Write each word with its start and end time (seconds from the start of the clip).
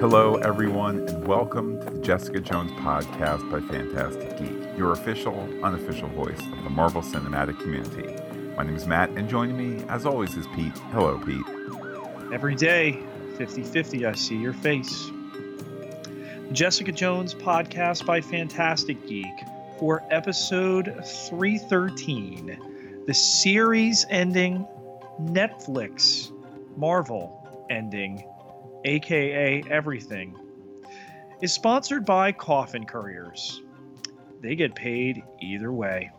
Hello, 0.00 0.36
everyone, 0.36 1.06
and 1.10 1.28
welcome 1.28 1.78
to 1.78 1.90
the 1.90 1.98
Jessica 1.98 2.40
Jones 2.40 2.72
podcast 2.80 3.50
by 3.50 3.60
Phantastic 3.60 4.38
Geek, 4.38 4.78
your 4.78 4.92
official, 4.92 5.38
unofficial 5.62 6.08
voice 6.08 6.40
of 6.40 6.64
the 6.64 6.70
Marvel 6.70 7.02
Cinematic 7.02 7.60
community. 7.60 8.16
My 8.56 8.64
name 8.64 8.76
is 8.76 8.86
Matt, 8.86 9.10
and 9.10 9.28
joining 9.28 9.58
me, 9.58 9.84
as 9.90 10.06
always, 10.06 10.34
is 10.38 10.46
Pete. 10.56 10.72
Hello, 10.92 11.18
Pete. 11.18 11.44
Every 12.32 12.54
day, 12.54 13.02
50 13.36 13.62
50, 13.62 14.06
I 14.06 14.14
see 14.14 14.38
your 14.38 14.54
face. 14.54 15.10
Jessica 16.50 16.92
Jones 16.92 17.34
podcast 17.34 18.06
by 18.06 18.22
Phantastic 18.22 19.06
Geek 19.06 19.44
for 19.78 20.02
episode 20.10 20.94
313, 21.28 23.04
the 23.06 23.12
series 23.12 24.06
ending 24.08 24.66
Netflix 25.20 26.32
Marvel 26.78 27.66
ending 27.68 28.24
aka 28.84 29.62
everything, 29.68 30.36
is 31.40 31.52
sponsored 31.52 32.04
by 32.04 32.32
Coffin 32.32 32.84
Couriers. 32.84 33.62
They 34.40 34.54
get 34.54 34.74
paid 34.74 35.22
either 35.40 35.72
way. 35.72 36.10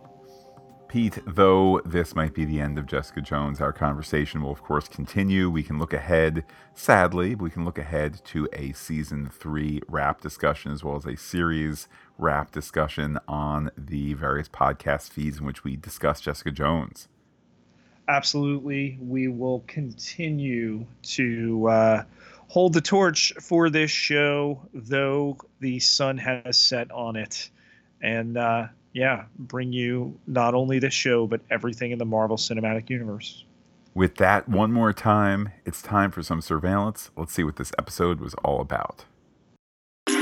Pete, 0.91 1.19
though 1.25 1.79
this 1.85 2.15
might 2.15 2.33
be 2.33 2.43
the 2.43 2.59
end 2.59 2.77
of 2.77 2.85
Jessica 2.85 3.21
Jones, 3.21 3.61
our 3.61 3.71
conversation 3.71 4.41
will, 4.41 4.51
of 4.51 4.61
course, 4.61 4.89
continue. 4.89 5.49
We 5.49 5.63
can 5.63 5.79
look 5.79 5.93
ahead, 5.93 6.43
sadly, 6.73 7.33
we 7.33 7.49
can 7.49 7.63
look 7.63 7.77
ahead 7.77 8.19
to 8.25 8.49
a 8.51 8.73
season 8.73 9.29
three 9.31 9.81
wrap 9.87 10.19
discussion 10.19 10.73
as 10.73 10.83
well 10.83 10.97
as 10.97 11.05
a 11.05 11.15
series 11.15 11.87
wrap 12.17 12.51
discussion 12.51 13.17
on 13.25 13.71
the 13.77 14.15
various 14.15 14.49
podcast 14.49 15.11
feeds 15.11 15.37
in 15.37 15.45
which 15.45 15.63
we 15.63 15.77
discuss 15.77 16.19
Jessica 16.19 16.51
Jones. 16.51 17.07
Absolutely. 18.09 18.97
We 19.01 19.29
will 19.29 19.63
continue 19.67 20.85
to 21.03 21.67
uh, 21.69 22.03
hold 22.51 22.73
the 22.73 22.81
torch 22.81 23.31
for 23.39 23.69
this 23.69 23.89
show, 23.89 24.61
though 24.73 25.37
the 25.61 25.79
sun 25.79 26.17
has 26.17 26.57
set 26.57 26.91
on 26.91 27.15
it. 27.15 27.49
And 28.01 28.37
uh, 28.37 28.67
yeah, 28.91 29.23
bring 29.39 29.71
you 29.71 30.19
not 30.27 30.53
only 30.53 30.77
this 30.77 30.93
show, 30.93 31.27
but 31.27 31.39
everything 31.49 31.91
in 31.91 31.97
the 31.97 32.03
Marvel 32.03 32.35
Cinematic 32.35 32.89
Universe. 32.89 33.45
With 33.93 34.15
that, 34.15 34.49
one 34.49 34.73
more 34.73 34.91
time, 34.91 35.53
it's 35.65 35.81
time 35.81 36.11
for 36.11 36.21
some 36.21 36.41
surveillance. 36.41 37.09
Let's 37.15 37.31
see 37.31 37.45
what 37.45 37.55
this 37.55 37.71
episode 37.79 38.19
was 38.19 38.33
all 38.43 38.59
about. 38.59 39.05
The 40.07 40.17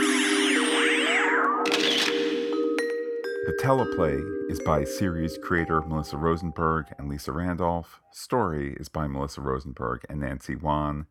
teleplay 3.59 4.51
is 4.51 4.59
by 4.59 4.83
series 4.83 5.39
creator 5.39 5.81
Melissa 5.81 6.17
Rosenberg 6.17 6.93
and 6.99 7.09
Lisa 7.09 7.31
Randolph. 7.31 8.01
Story 8.11 8.77
is 8.79 8.87
by 8.87 9.07
Melissa 9.07 9.41
Rosenberg 9.41 10.05
and 10.07 10.19
Nancy 10.19 10.55
Won. 10.55 11.07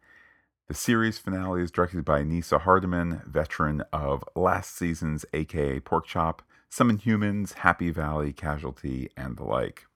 The 0.69 0.75
series 0.75 1.17
finale 1.17 1.63
is 1.63 1.71
directed 1.71 2.05
by 2.05 2.21
Neasa 2.21 2.61
Hardiman, 2.61 3.23
veteran 3.25 3.83
of 3.91 4.23
last 4.37 4.77
season's 4.77 5.25
AKA 5.33 5.81
Pork 5.81 6.05
Chop, 6.05 6.43
Some 6.69 6.91
Inhumans, 6.91 7.55
Happy 7.55 7.91
Valley, 7.91 8.35
Casualty, 8.35 9.09
and 9.17 9.39
the 9.39 9.45
like. 9.45 9.87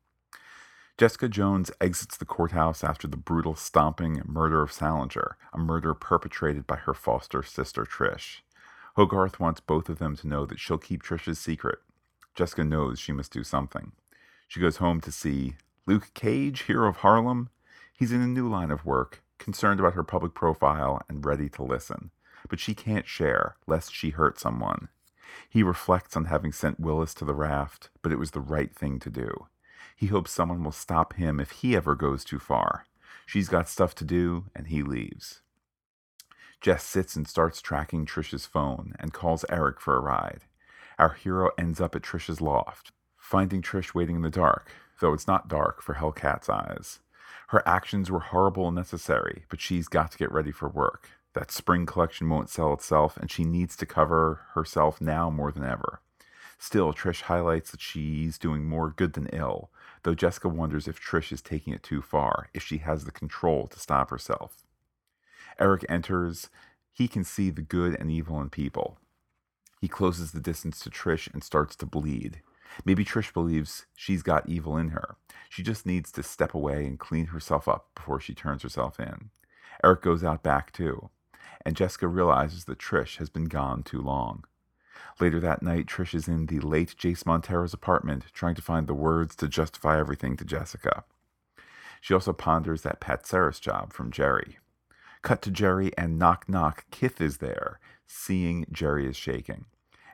Jessica 0.96 1.28
Jones 1.28 1.70
exits 1.78 2.16
the 2.16 2.24
courthouse 2.24 2.82
after 2.82 3.06
the 3.06 3.18
brutal 3.18 3.54
stomping 3.54 4.22
murder 4.24 4.62
of 4.62 4.72
Salinger, 4.72 5.36
a 5.52 5.58
murder 5.58 5.92
perpetrated 5.92 6.66
by 6.66 6.76
her 6.76 6.94
foster 6.94 7.42
sister 7.42 7.84
Trish. 7.84 8.40
Hogarth 8.96 9.38
wants 9.38 9.60
both 9.60 9.90
of 9.90 9.98
them 9.98 10.16
to 10.16 10.26
know 10.26 10.46
that 10.46 10.58
she'll 10.58 10.78
keep 10.78 11.02
Trish's 11.02 11.38
secret. 11.38 11.80
Jessica 12.34 12.64
knows 12.64 12.98
she 12.98 13.12
must 13.12 13.30
do 13.30 13.44
something. 13.44 13.92
She 14.48 14.58
goes 14.58 14.78
home 14.78 15.02
to 15.02 15.12
see 15.12 15.56
Luke 15.84 16.14
Cage, 16.14 16.62
hero 16.62 16.88
of 16.88 16.96
Harlem. 16.96 17.50
He's 17.92 18.10
in 18.10 18.22
a 18.22 18.26
new 18.26 18.48
line 18.48 18.70
of 18.70 18.86
work, 18.86 19.22
concerned 19.42 19.80
about 19.80 19.94
her 19.94 20.04
public 20.04 20.34
profile 20.34 21.02
and 21.08 21.24
ready 21.24 21.48
to 21.50 21.62
listen. 21.62 22.10
But 22.48 22.60
she 22.60 22.74
can't 22.74 23.06
share, 23.06 23.56
lest 23.66 23.94
she 23.94 24.10
hurt 24.10 24.38
someone. 24.38 24.88
He 25.48 25.62
reflects 25.62 26.16
on 26.16 26.26
having 26.26 26.52
sent 26.52 26.80
Willis 26.80 27.14
to 27.14 27.24
the 27.24 27.34
raft, 27.34 27.90
but 28.02 28.12
it 28.12 28.18
was 28.18 28.32
the 28.32 28.40
right 28.40 28.74
thing 28.74 28.98
to 29.00 29.10
do. 29.10 29.46
He 29.96 30.06
hopes 30.06 30.32
someone 30.32 30.64
will 30.64 30.72
stop 30.72 31.14
him 31.14 31.38
if 31.40 31.50
he 31.50 31.76
ever 31.76 31.94
goes 31.94 32.24
too 32.24 32.38
far. 32.38 32.86
She's 33.26 33.48
got 33.48 33.68
stuff 33.68 33.94
to 33.96 34.04
do, 34.04 34.46
and 34.54 34.66
he 34.66 34.82
leaves. 34.82 35.40
Jess 36.60 36.84
sits 36.84 37.16
and 37.16 37.26
starts 37.26 37.60
tracking 37.60 38.06
Trish's 38.06 38.46
phone 38.46 38.94
and 38.98 39.12
calls 39.12 39.44
Eric 39.48 39.80
for 39.80 39.96
a 39.96 40.00
ride. 40.00 40.42
Our 40.98 41.14
hero 41.14 41.50
ends 41.58 41.80
up 41.80 41.96
at 41.96 42.02
Trish's 42.02 42.40
loft, 42.40 42.92
finding 43.16 43.62
Trish 43.62 43.94
waiting 43.94 44.16
in 44.16 44.22
the 44.22 44.30
dark, 44.30 44.70
though 45.00 45.12
it's 45.12 45.26
not 45.26 45.48
dark 45.48 45.82
for 45.82 45.94
Hellcat's 45.94 46.48
eyes. 46.48 47.00
Her 47.52 47.62
actions 47.68 48.10
were 48.10 48.20
horrible 48.20 48.68
and 48.68 48.76
necessary, 48.76 49.44
but 49.50 49.60
she's 49.60 49.86
got 49.86 50.10
to 50.12 50.16
get 50.16 50.32
ready 50.32 50.50
for 50.50 50.70
work. 50.70 51.10
That 51.34 51.50
spring 51.50 51.84
collection 51.84 52.30
won't 52.30 52.48
sell 52.48 52.72
itself, 52.72 53.18
and 53.18 53.30
she 53.30 53.44
needs 53.44 53.76
to 53.76 53.84
cover 53.84 54.46
herself 54.54 55.02
now 55.02 55.28
more 55.28 55.52
than 55.52 55.62
ever. 55.62 56.00
Still, 56.58 56.94
Trish 56.94 57.20
highlights 57.22 57.70
that 57.70 57.82
she's 57.82 58.38
doing 58.38 58.64
more 58.64 58.94
good 58.96 59.12
than 59.12 59.26
ill, 59.34 59.70
though 60.02 60.14
Jessica 60.14 60.48
wonders 60.48 60.88
if 60.88 60.98
Trish 60.98 61.30
is 61.30 61.42
taking 61.42 61.74
it 61.74 61.82
too 61.82 62.00
far, 62.00 62.48
if 62.54 62.62
she 62.62 62.78
has 62.78 63.04
the 63.04 63.10
control 63.10 63.66
to 63.66 63.78
stop 63.78 64.08
herself. 64.08 64.64
Eric 65.58 65.84
enters. 65.90 66.48
He 66.90 67.06
can 67.06 67.22
see 67.22 67.50
the 67.50 67.60
good 67.60 67.94
and 68.00 68.10
evil 68.10 68.40
in 68.40 68.48
people. 68.48 68.96
He 69.78 69.88
closes 69.88 70.32
the 70.32 70.40
distance 70.40 70.80
to 70.80 70.90
Trish 70.90 71.30
and 71.30 71.44
starts 71.44 71.76
to 71.76 71.86
bleed. 71.86 72.40
Maybe 72.84 73.04
Trish 73.04 73.32
believes 73.32 73.86
she's 73.94 74.22
got 74.22 74.48
evil 74.48 74.76
in 74.76 74.90
her. 74.90 75.16
She 75.48 75.62
just 75.62 75.86
needs 75.86 76.10
to 76.12 76.22
step 76.22 76.54
away 76.54 76.86
and 76.86 76.98
clean 76.98 77.26
herself 77.26 77.68
up 77.68 77.90
before 77.94 78.20
she 78.20 78.34
turns 78.34 78.62
herself 78.62 78.98
in. 78.98 79.30
Eric 79.84 80.02
goes 80.02 80.24
out 80.24 80.42
back 80.42 80.72
too, 80.72 81.10
and 81.64 81.76
Jessica 81.76 82.08
realizes 82.08 82.64
that 82.64 82.78
Trish 82.78 83.18
has 83.18 83.30
been 83.30 83.46
gone 83.46 83.82
too 83.82 84.00
long. 84.00 84.44
Later 85.20 85.40
that 85.40 85.62
night, 85.62 85.86
Trish 85.86 86.14
is 86.14 86.28
in 86.28 86.46
the 86.46 86.60
late 86.60 86.94
Jace 86.96 87.26
Montero's 87.26 87.74
apartment 87.74 88.24
trying 88.32 88.54
to 88.54 88.62
find 88.62 88.86
the 88.86 88.94
words 88.94 89.36
to 89.36 89.48
justify 89.48 89.98
everything 89.98 90.36
to 90.36 90.44
Jessica. 90.44 91.04
She 92.00 92.14
also 92.14 92.32
ponders 92.32 92.82
that 92.82 93.00
Pat 93.00 93.26
Saris 93.26 93.60
job 93.60 93.92
from 93.92 94.10
Jeri. 94.10 94.56
Cut 95.22 95.40
to 95.42 95.50
Jeri 95.50 95.92
and 95.96 96.18
knock 96.18 96.48
knock, 96.48 96.84
Kith 96.90 97.20
is 97.20 97.38
there, 97.38 97.78
seeing 98.06 98.64
Jeri 98.66 99.08
is 99.08 99.16
shaking. 99.16 99.66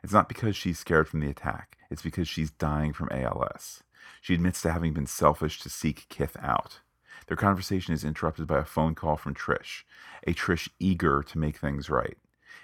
It's 0.03 0.13
not 0.13 0.29
because 0.29 0.55
she's 0.55 0.77
scared 0.77 1.07
from 1.07 1.19
the 1.19 1.29
attack, 1.29 1.77
it's 1.89 2.01
because 2.01 2.27
she's 2.27 2.51
dying 2.51 2.93
from 2.93 3.09
ALS. 3.11 3.83
She 4.21 4.33
admits 4.33 4.61
to 4.61 4.71
having 4.71 4.93
been 4.93 5.07
selfish 5.07 5.59
to 5.61 5.69
seek 5.69 6.07
Kith 6.09 6.37
out. 6.41 6.79
Their 7.27 7.37
conversation 7.37 7.93
is 7.93 8.03
interrupted 8.03 8.47
by 8.47 8.59
a 8.59 8.65
phone 8.65 8.95
call 8.95 9.15
from 9.15 9.35
Trish, 9.35 9.83
a 10.25 10.33
Trish 10.33 10.69
eager 10.79 11.23
to 11.23 11.37
make 11.37 11.57
things 11.57 11.89
right. 11.89 12.17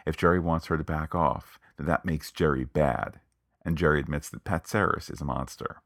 If 0.05 0.17
Jeri 0.17 0.41
wants 0.41 0.67
her 0.67 0.77
to 0.77 0.83
back 0.83 1.13
off, 1.13 1.59
then 1.77 1.85
that 1.87 2.05
makes 2.05 2.31
Jeri 2.31 2.71
bad, 2.71 3.19
and 3.63 3.77
Jeri 3.77 3.99
admits 3.99 4.29
that 4.29 4.43
Pat 4.43 4.67
Saris 4.67 5.09
is 5.09 5.21
a 5.21 5.25
monster. 5.25 5.81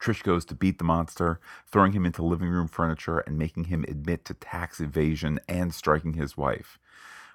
Trish 0.00 0.22
goes 0.24 0.44
to 0.46 0.54
beat 0.54 0.78
the 0.78 0.84
monster, 0.84 1.38
throwing 1.70 1.92
him 1.92 2.04
into 2.04 2.24
living 2.24 2.48
room 2.48 2.66
furniture 2.66 3.20
and 3.20 3.38
making 3.38 3.64
him 3.64 3.84
admit 3.86 4.24
to 4.24 4.34
tax 4.34 4.80
evasion 4.80 5.38
and 5.48 5.72
striking 5.72 6.14
his 6.14 6.36
wife. 6.36 6.78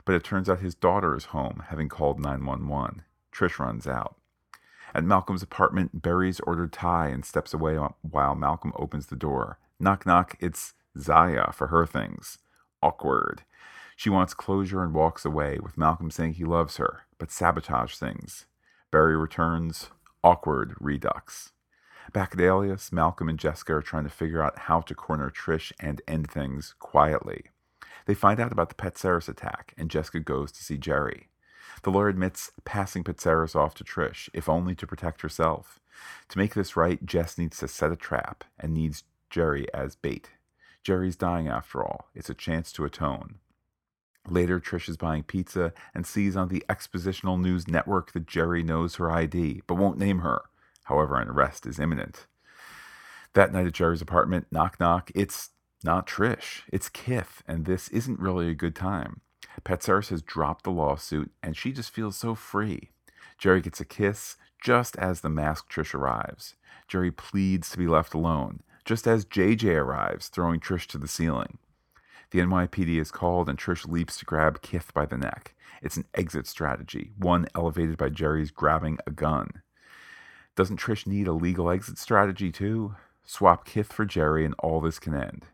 But 0.04 0.16
it 0.16 0.24
turns 0.26 0.50
out 0.50 0.60
his 0.60 0.76
daughter 0.76 1.16
is 1.16 1.26
home, 1.26 1.64
having 1.68 1.88
called 1.88 2.20
911. 2.20 3.04
Trish 3.32 3.58
runs 3.60 3.88
out. 3.88 4.18
At 4.94 5.04
Malcolm's 5.04 5.44
apartment, 5.44 6.02
Berry's 6.02 6.40
ordered 6.42 6.74
Thai 6.74 7.08
and 7.08 7.26
steps 7.26 7.54
away 7.54 7.78
while 8.02 8.36
Malcolm 8.36 8.74
opens 8.76 9.08
the 9.08 9.16
door. 9.16 9.60
Knock, 9.80 10.06
knock, 10.06 10.36
it's 10.40 10.74
Zaya 10.98 11.52
for 11.52 11.68
her 11.68 11.86
things. 11.86 12.40
Awkward. 12.82 13.44
She 13.96 14.10
wants 14.10 14.34
closure 14.34 14.84
and 14.84 14.94
walks 14.94 15.26
away, 15.26 15.60
with 15.62 15.78
Malcolm 15.78 16.12
saying 16.12 16.34
he 16.34 16.46
loves 16.46 16.78
her, 16.78 17.06
but 17.18 17.32
sabotage 17.32 17.96
things. 17.96 18.46
Barry 18.92 19.18
returns. 19.18 19.90
Awkward 20.24 20.76
redux. 20.80 21.52
Back 22.14 22.34
at 22.34 22.42
Alias, 22.42 22.92
Malcolm 22.92 23.30
and 23.30 23.38
Jessica 23.38 23.76
are 23.76 23.82
trying 23.82 24.04
to 24.06 24.10
figure 24.10 24.42
out 24.42 24.60
how 24.60 24.82
to 24.82 24.96
corner 24.96 25.30
Trish 25.30 25.72
and 25.80 26.02
end 26.08 26.30
things 26.30 26.74
quietly. 26.80 27.46
They 28.06 28.14
find 28.14 28.40
out 28.40 28.52
about 28.52 28.70
the 28.70 28.76
Pet 28.76 28.98
Saris 28.98 29.28
attack, 29.28 29.74
and 29.78 29.92
Jessica 29.92 30.20
goes 30.20 30.52
to 30.54 30.64
see 30.64 30.78
Jeri. 30.78 31.26
The 31.84 31.92
lawyer 31.92 32.10
admits 32.10 32.52
passing 32.66 33.06
Saris 33.18 33.56
off 33.56 33.76
to 33.76 33.84
Trish, 33.84 34.30
if 34.34 34.50
only 34.50 34.76
to 34.76 34.88
protect 34.88 35.22
herself. 35.22 35.80
To 36.30 36.38
make 36.38 36.54
this 36.54 36.76
right, 36.76 37.06
Jess 37.06 37.38
needs 37.38 37.58
to 37.60 37.68
set 37.68 37.92
a 37.92 37.96
trap 37.96 38.44
and 38.60 38.74
needs 38.74 39.04
Jeri 39.32 39.66
as 39.74 39.96
bait. 39.96 40.32
Jeri's 40.84 41.16
dying 41.16 41.48
after 41.48 41.84
all. 41.84 42.10
It's 42.16 42.30
a 42.30 42.34
chance 42.34 42.72
to 42.74 42.86
atone. 42.86 43.36
Later, 44.30 44.60
Trish 44.60 44.90
is 44.90 44.98
buying 44.98 45.24
pizza 45.24 45.74
and 45.94 46.06
sees 46.06 46.36
on 46.36 46.50
the 46.50 46.64
expositional 46.70 47.40
news 47.40 47.68
network 47.68 48.12
that 48.12 48.26
Jeri 48.26 48.64
knows 48.64 48.96
her 48.96 49.10
ID, 49.10 49.62
but 49.68 49.76
won't 49.76 49.98
name 49.98 50.20
her. 50.20 50.42
However, 50.86 51.20
an 51.20 51.30
arrest 51.30 51.66
is 51.66 51.80
imminent. 51.80 52.28
That 53.34 53.54
night 53.54 53.68
at 53.68 53.74
Jeri's 53.74 54.02
apartment, 54.02 54.48
knock 54.52 54.80
knock, 54.80 55.12
it's 55.14 55.52
not 55.84 56.08
Trish, 56.08 56.64
it's 56.72 56.90
Kith, 56.90 57.44
and 57.48 57.66
this 57.66 57.88
isn't 57.90 58.20
really 58.20 58.50
a 58.50 58.56
good 58.56 58.76
time. 58.76 59.22
Pet 59.64 59.84
Saris 59.84 60.10
has 60.10 60.22
dropped 60.22 60.64
the 60.64 60.72
lawsuit, 60.72 61.32
and 61.44 61.58
she 61.58 61.72
just 61.72 61.92
feels 61.92 62.16
so 62.16 62.36
free. 62.36 62.90
Jeri 63.40 63.62
gets 63.62 63.80
a 63.80 63.86
kiss 63.86 64.38
just 64.64 64.96
as 64.98 65.22
the 65.22 65.30
masked 65.30 65.72
Trish 65.72 65.94
arrives. 65.94 66.56
Jeri 66.90 67.16
pleads 67.16 67.70
to 67.70 67.78
be 67.78 67.88
left 67.88 68.14
alone, 68.14 68.62
just 68.86 69.08
as 69.08 69.26
JJ 69.26 69.76
arrives, 69.76 70.30
throwing 70.30 70.60
Trish 70.60 70.88
to 70.88 70.98
the 70.98 71.08
ceiling. 71.08 71.58
The 72.32 72.40
NYPD 72.40 73.00
is 73.00 73.12
called, 73.12 73.50
and 73.50 73.58
Trish 73.58 73.88
leaps 73.88 74.18
to 74.20 74.26
grab 74.26 74.62
Kith 74.62 74.94
by 74.94 75.06
the 75.06 75.18
neck. 75.18 75.54
It's 75.82 75.98
an 75.98 76.06
exit 76.14 76.48
strategy, 76.48 77.12
one 77.18 77.48
elevated 77.54 77.98
by 77.98 78.10
Jeri's 78.10 78.52
grabbing 78.52 78.98
a 79.06 79.12
gun. 79.12 79.62
Doesn't 80.56 80.80
Trish 80.80 81.06
need 81.06 81.28
a 81.28 81.34
legal 81.34 81.70
exit 81.70 81.98
strategy 81.98 82.52
too? 82.52 82.96
Swap 83.24 83.66
Kith 83.66 83.94
for 83.94 84.06
Jeri, 84.06 84.46
and 84.46 84.56
all 84.60 84.82
this 84.82 85.00
can 85.00 85.14
end. 85.14 85.46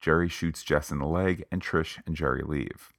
Jeri 0.00 0.30
shoots 0.30 0.62
Jess 0.62 0.90
in 0.90 0.98
the 0.98 1.06
leg, 1.06 1.44
and 1.50 1.62
Trish 1.62 1.98
and 2.06 2.16
Jeri 2.16 2.46
leave. 2.46 2.92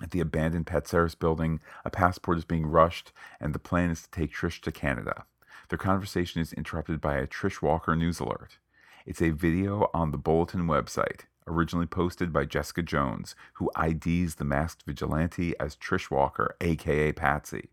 At 0.00 0.12
the 0.12 0.20
abandoned 0.20 0.66
Petzeris 0.66 1.18
building, 1.18 1.60
a 1.84 1.90
passport 1.90 2.38
is 2.38 2.44
being 2.44 2.66
rushed, 2.66 3.12
and 3.40 3.54
the 3.54 3.58
plan 3.58 3.90
is 3.90 4.02
to 4.02 4.10
take 4.10 4.32
Trish 4.32 4.60
to 4.62 4.72
Canada. 4.72 5.24
Their 5.68 5.78
conversation 5.78 6.40
is 6.40 6.52
interrupted 6.52 7.00
by 7.00 7.16
a 7.16 7.26
Trish 7.26 7.60
Walker 7.60 7.96
news 7.96 8.20
alert. 8.20 8.58
It's 9.04 9.22
a 9.22 9.30
video 9.30 9.90
on 9.92 10.10
the 10.10 10.18
Bulletin 10.18 10.66
website, 10.66 11.22
originally 11.46 11.86
posted 11.86 12.32
by 12.32 12.44
Jessica 12.44 12.82
Jones, 12.82 13.34
who 13.54 13.70
IDs 13.76 14.36
the 14.36 14.44
masked 14.44 14.84
vigilante 14.86 15.54
as 15.58 15.76
Trish 15.76 16.10
Walker, 16.10 16.54
aka 16.60 17.12
Patsy. 17.12 17.70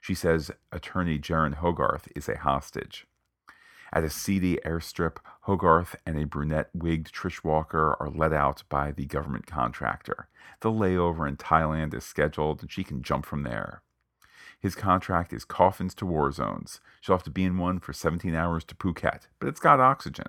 She 0.00 0.14
says 0.14 0.50
attorney 0.72 1.18
Jaren 1.18 1.56
Hogarth 1.56 2.08
is 2.16 2.28
a 2.28 2.38
hostage. 2.38 3.06
At 3.92 4.04
a 4.04 4.10
seedy 4.10 4.58
airstrip, 4.64 5.16
Hogarth 5.46 5.94
and 6.04 6.18
a 6.18 6.26
brunette 6.26 6.70
wigged 6.74 7.12
Trish 7.12 7.44
Walker 7.44 7.96
are 8.00 8.10
let 8.10 8.32
out 8.32 8.64
by 8.68 8.90
the 8.90 9.06
government 9.06 9.46
contractor. 9.46 10.26
The 10.60 10.72
layover 10.72 11.28
in 11.28 11.36
Thailand 11.36 11.94
is 11.94 12.02
scheduled 12.02 12.62
and 12.62 12.72
she 12.72 12.82
can 12.82 13.00
jump 13.00 13.24
from 13.24 13.44
there. 13.44 13.82
His 14.58 14.74
contract 14.74 15.32
is 15.32 15.44
coffins 15.44 15.94
to 15.96 16.06
war 16.06 16.32
zones. 16.32 16.80
She'll 17.00 17.14
have 17.14 17.22
to 17.22 17.30
be 17.30 17.44
in 17.44 17.58
one 17.58 17.78
for 17.78 17.92
17 17.92 18.34
hours 18.34 18.64
to 18.64 18.74
Phuket, 18.74 19.28
but 19.38 19.48
it's 19.48 19.60
got 19.60 19.78
oxygen. 19.78 20.26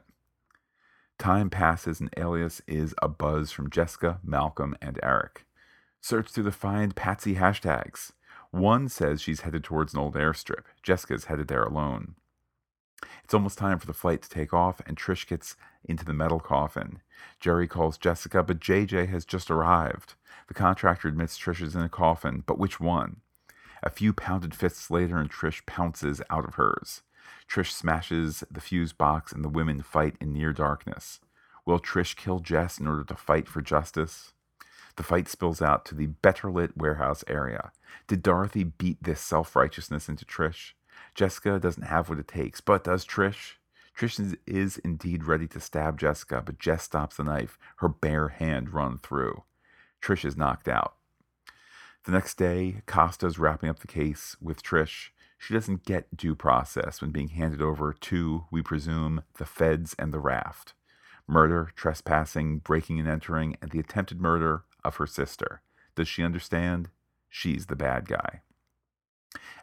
Time 1.18 1.50
passes 1.50 2.00
and 2.00 2.14
Alias 2.16 2.62
is 2.68 2.94
a 3.02 3.08
buzz 3.08 3.52
from 3.52 3.72
Jessica, 3.72 4.20
Malcolm, 4.24 4.76
and 4.84 5.00
Eric. 5.02 5.48
Search 6.00 6.30
through 6.30 6.44
the 6.44 6.52
Find 6.52 6.96
Patsy 6.96 7.34
hashtags. 7.34 8.12
One 8.52 8.88
says 8.88 9.20
she's 9.20 9.42
headed 9.42 9.64
towards 9.64 9.96
an 9.96 10.00
old 10.00 10.14
airstrip. 10.14 10.66
Jessica's 10.84 11.26
headed 11.26 11.48
there 11.48 11.64
alone. 11.64 12.14
It's 13.24 13.34
almost 13.34 13.58
time 13.58 13.80
for 13.80 13.86
the 13.86 13.94
flight 13.94 14.22
to 14.24 14.30
take 14.30 14.54
off, 14.54 14.82
and 14.86 14.98
Trish 14.98 15.28
gets 15.28 15.56
into 15.84 16.06
the 16.06 16.14
metal 16.14 16.40
coffin. 16.40 17.02
Jeri 17.42 17.70
calls 17.70 17.98
Jessica, 17.98 18.42
but 18.44 18.60
JJ 18.60 19.10
has 19.10 19.26
just 19.26 19.52
arrived. 19.52 20.16
The 20.48 20.54
contractor 20.54 21.08
admits 21.08 21.38
Trish 21.38 21.62
is 21.62 21.76
in 21.76 21.82
a 21.82 21.90
coffin, 21.90 22.44
but 22.46 22.58
which 22.58 22.80
one? 22.80 23.18
A 23.84 23.90
few 23.90 24.14
pounded 24.14 24.56
fists 24.56 24.90
later, 24.90 25.18
and 25.18 25.30
Trish 25.30 25.66
pounces 25.66 26.22
out 26.30 26.46
of 26.46 26.56
hers. 26.56 27.04
Trish 27.48 27.72
smashes 27.72 28.44
the 28.50 28.62
fuse 28.62 28.94
box, 28.94 29.32
and 29.32 29.44
the 29.44 29.50
women 29.50 29.82
fight 29.82 30.16
in 30.20 30.34
near 30.34 30.54
darkness. 30.54 31.20
Will 31.66 31.80
Trish 31.80 32.16
kill 32.16 32.40
Jess 32.40 32.80
in 32.80 32.88
order 32.88 33.04
to 33.04 33.16
fight 33.16 33.48
for 33.48 33.62
justice? 33.62 34.34
The 34.96 35.04
fight 35.04 35.28
spills 35.28 35.62
out 35.62 35.86
to 35.86 35.96
the 35.96 36.08
better 36.08 36.50
lit 36.50 36.76
warehouse 36.76 37.24
area. 37.28 37.72
Did 38.08 38.24
Dorothy 38.24 38.64
beat 38.64 39.04
this 39.04 39.22
self 39.22 39.56
righteousness 39.56 40.10
into 40.10 40.26
Trish? 40.26 40.74
Jessica 41.16 41.60
doesn't 41.60 41.84
have 41.84 42.10
what 42.10 42.20
it 42.20 42.28
takes, 42.28 42.62
but 42.62 42.84
does 42.84 43.06
Trish? 43.06 43.54
Trish 43.98 44.38
is, 44.46 44.78
indeed 44.78 45.26
ready 45.26 45.48
to 45.48 45.60
stab 45.60 45.98
Jessica, 45.98 46.44
but 46.46 46.60
Jess 46.60 46.84
stops 46.84 47.18
the 47.18 47.24
knife, 47.24 47.58
her 47.78 47.90
bare 47.90 48.28
hand 48.28 48.74
run 48.74 49.00
through. 49.00 49.44
Trish 50.02 50.24
is 50.24 50.38
knocked 50.38 50.68
out. 50.68 50.96
The 52.06 52.12
next 52.12 52.38
day, 52.38 52.84
Costa's 52.86 53.40
wrapping 53.40 53.70
up 53.70 53.80
the 53.80 53.88
case 53.88 54.36
with 54.40 54.62
Trish. 54.62 55.10
She 55.40 55.54
doesn't 55.54 55.84
get 55.84 56.16
due 56.16 56.36
process 56.36 57.02
when 57.02 57.12
being 57.12 57.30
handed 57.30 57.62
over 57.62 57.92
to, 57.92 58.46
we 58.52 58.62
presume, 58.62 59.24
the 59.38 59.46
feds 59.46 59.96
and 59.98 60.14
the 60.14 60.20
raft. 60.20 60.74
Murder, 61.28 61.72
trespassing, 61.76 62.60
breaking 62.60 63.00
and 63.00 63.10
entering, 63.10 63.58
and 63.62 63.72
the 63.72 63.80
attempted 63.80 64.22
murder 64.22 64.64
of 64.84 64.96
her 64.96 65.08
sister. 65.08 65.62
Does 65.96 66.08
she 66.08 66.24
understand? 66.24 66.90
She's 67.30 67.66
the 67.66 67.76
bad 67.76 68.08
guy. 68.08 68.42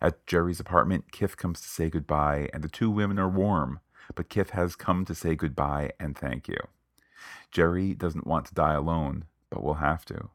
At 0.00 0.26
Jeri's 0.26 0.60
apartment, 0.60 1.12
Kith 1.12 1.36
comes 1.36 1.60
to 1.60 1.68
say 1.68 1.88
goodbye, 1.88 2.48
and 2.52 2.62
the 2.62 2.68
two 2.68 2.90
women 2.90 3.18
are 3.18 3.28
warm, 3.28 3.80
but 4.14 4.28
Kith 4.28 4.50
has 4.50 4.76
come 4.76 5.04
to 5.04 5.14
say 5.14 5.34
goodbye 5.34 5.92
and 5.98 6.16
thank 6.16 6.48
you. 6.48 6.58
Jeri 7.52 7.96
doesn't 7.96 8.26
want 8.26 8.46
to 8.46 8.54
die 8.54 8.74
alone, 8.74 9.24
but 9.50 9.62
will 9.62 9.74
have 9.74 10.04
to. 10.06 10.30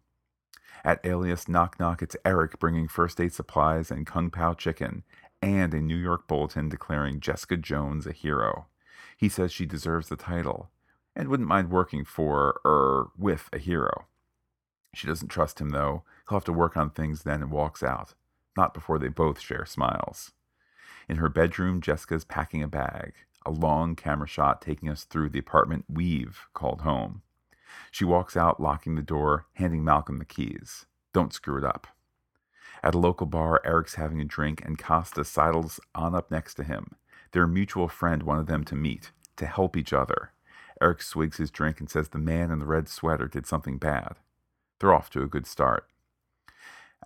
At 0.83 1.05
Alias 1.05 1.47
Knock 1.47 1.79
Knock, 1.79 2.01
it's 2.01 2.15
Eric 2.23 2.59
bringing 2.59 2.87
first 2.87 3.19
aid 3.19 3.33
supplies 3.33 3.91
and 3.91 4.07
Kung 4.07 4.29
Pao 4.29 4.53
chicken, 4.53 5.03
and 5.41 5.73
a 5.73 5.81
New 5.81 5.97
York 5.97 6.27
bulletin 6.27 6.69
declaring 6.69 7.19
Jessica 7.19 7.57
Jones 7.57 8.07
a 8.07 8.11
hero. 8.11 8.67
He 9.17 9.29
says 9.29 9.51
she 9.51 9.65
deserves 9.65 10.09
the 10.09 10.15
title 10.15 10.69
and 11.15 11.27
wouldn't 11.27 11.49
mind 11.49 11.69
working 11.69 12.05
for 12.05 12.61
or 12.63 13.11
with 13.17 13.49
a 13.51 13.57
hero. 13.57 14.07
She 14.93 15.07
doesn't 15.07 15.27
trust 15.27 15.59
him, 15.59 15.69
though. 15.69 16.03
He'll 16.27 16.37
have 16.37 16.45
to 16.45 16.53
work 16.53 16.77
on 16.77 16.89
things 16.89 17.23
then 17.23 17.41
and 17.41 17.51
walks 17.51 17.83
out, 17.83 18.13
not 18.59 18.73
before 18.73 18.99
they 18.99 19.07
both 19.07 19.39
share 19.39 19.65
smiles. 19.65 20.33
In 21.07 21.15
her 21.15 21.29
bedroom, 21.29 21.79
Jessica's 21.79 22.25
packing 22.25 22.61
a 22.61 22.67
bag, 22.67 23.13
a 23.45 23.51
long 23.51 23.95
camera 23.95 24.27
shot 24.27 24.61
taking 24.61 24.89
us 24.89 25.05
through 25.05 25.29
the 25.29 25.39
apartment 25.39 25.85
we've 25.87 26.41
called 26.53 26.81
home. 26.81 27.21
She 27.89 28.03
walks 28.03 28.35
out, 28.35 28.59
locking 28.59 28.95
the 28.95 29.01
door, 29.01 29.45
handing 29.53 29.85
Malcolm 29.85 30.19
the 30.19 30.25
keys. 30.25 30.85
Don't 31.13 31.33
screw 31.33 31.57
it 31.57 31.63
up. 31.63 31.87
At 32.83 32.95
a 32.95 32.99
local 32.99 33.27
bar, 33.27 33.61
Eric's 33.63 33.95
having 33.95 34.19
a 34.19 34.25
drink, 34.25 34.61
and 34.65 34.77
Costa 34.77 35.23
sidles 35.23 35.79
on 35.95 36.13
up 36.13 36.29
next 36.29 36.55
to 36.55 36.63
him. 36.63 36.95
Their 37.31 37.47
mutual 37.47 37.87
friend 37.87 38.23
wanted 38.23 38.47
them 38.47 38.65
to 38.65 38.75
meet, 38.75 39.11
to 39.37 39.45
help 39.45 39.77
each 39.77 39.93
other. 39.93 40.33
Eric 40.81 41.01
swigs 41.01 41.37
his 41.37 41.49
drink 41.49 41.79
and 41.79 41.89
says 41.89 42.09
the 42.09 42.17
man 42.17 42.51
in 42.51 42.59
the 42.59 42.65
red 42.65 42.89
sweater 42.89 43.27
did 43.27 43.45
something 43.45 43.77
bad. 43.77 44.17
They're 44.79 44.93
off 44.93 45.09
to 45.11 45.23
a 45.23 45.27
good 45.27 45.47
start. 45.47 45.88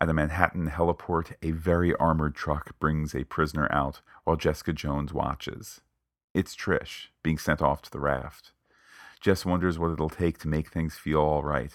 At 0.02 0.10
a 0.10 0.14
Manhattan 0.14 0.70
heliport, 0.70 1.34
a 1.42 1.52
very 1.52 1.96
armored 1.96 2.36
truck 2.36 2.78
brings 2.80 3.14
a 3.14 3.24
prisoner 3.24 3.68
out 3.72 4.02
while 4.24 4.36
Jessica 4.36 4.74
Jones 4.74 5.14
watches. 5.14 5.82
It's 6.34 6.56
Trish, 6.56 7.08
being 7.22 7.38
sent 7.38 7.62
off 7.62 7.82
to 7.84 7.92
the 7.92 8.00
raft. 8.00 8.52
Jess 9.22 9.46
wonders 9.46 9.78
what 9.78 9.92
it'll 9.92 10.10
take 10.10 10.40
to 10.40 10.48
make 10.48 10.70
things 10.70 10.96
feel 10.96 11.22
all 11.22 11.44
right. 11.44 11.72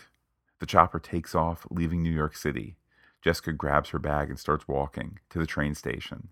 The 0.59 0.67
chopper 0.67 0.99
takes 0.99 1.35
off, 1.35 1.67
leaving 1.70 2.03
New 2.03 2.11
York 2.11 2.37
City. 2.37 2.76
Jessica 3.23 3.53
grabs 3.53 3.91
her 3.91 3.99
bag 3.99 4.29
and 4.29 4.38
starts 4.38 4.69
walking 4.69 5.21
to 5.31 5.38
the 5.38 5.47
train 5.47 5.75
station. 5.75 6.29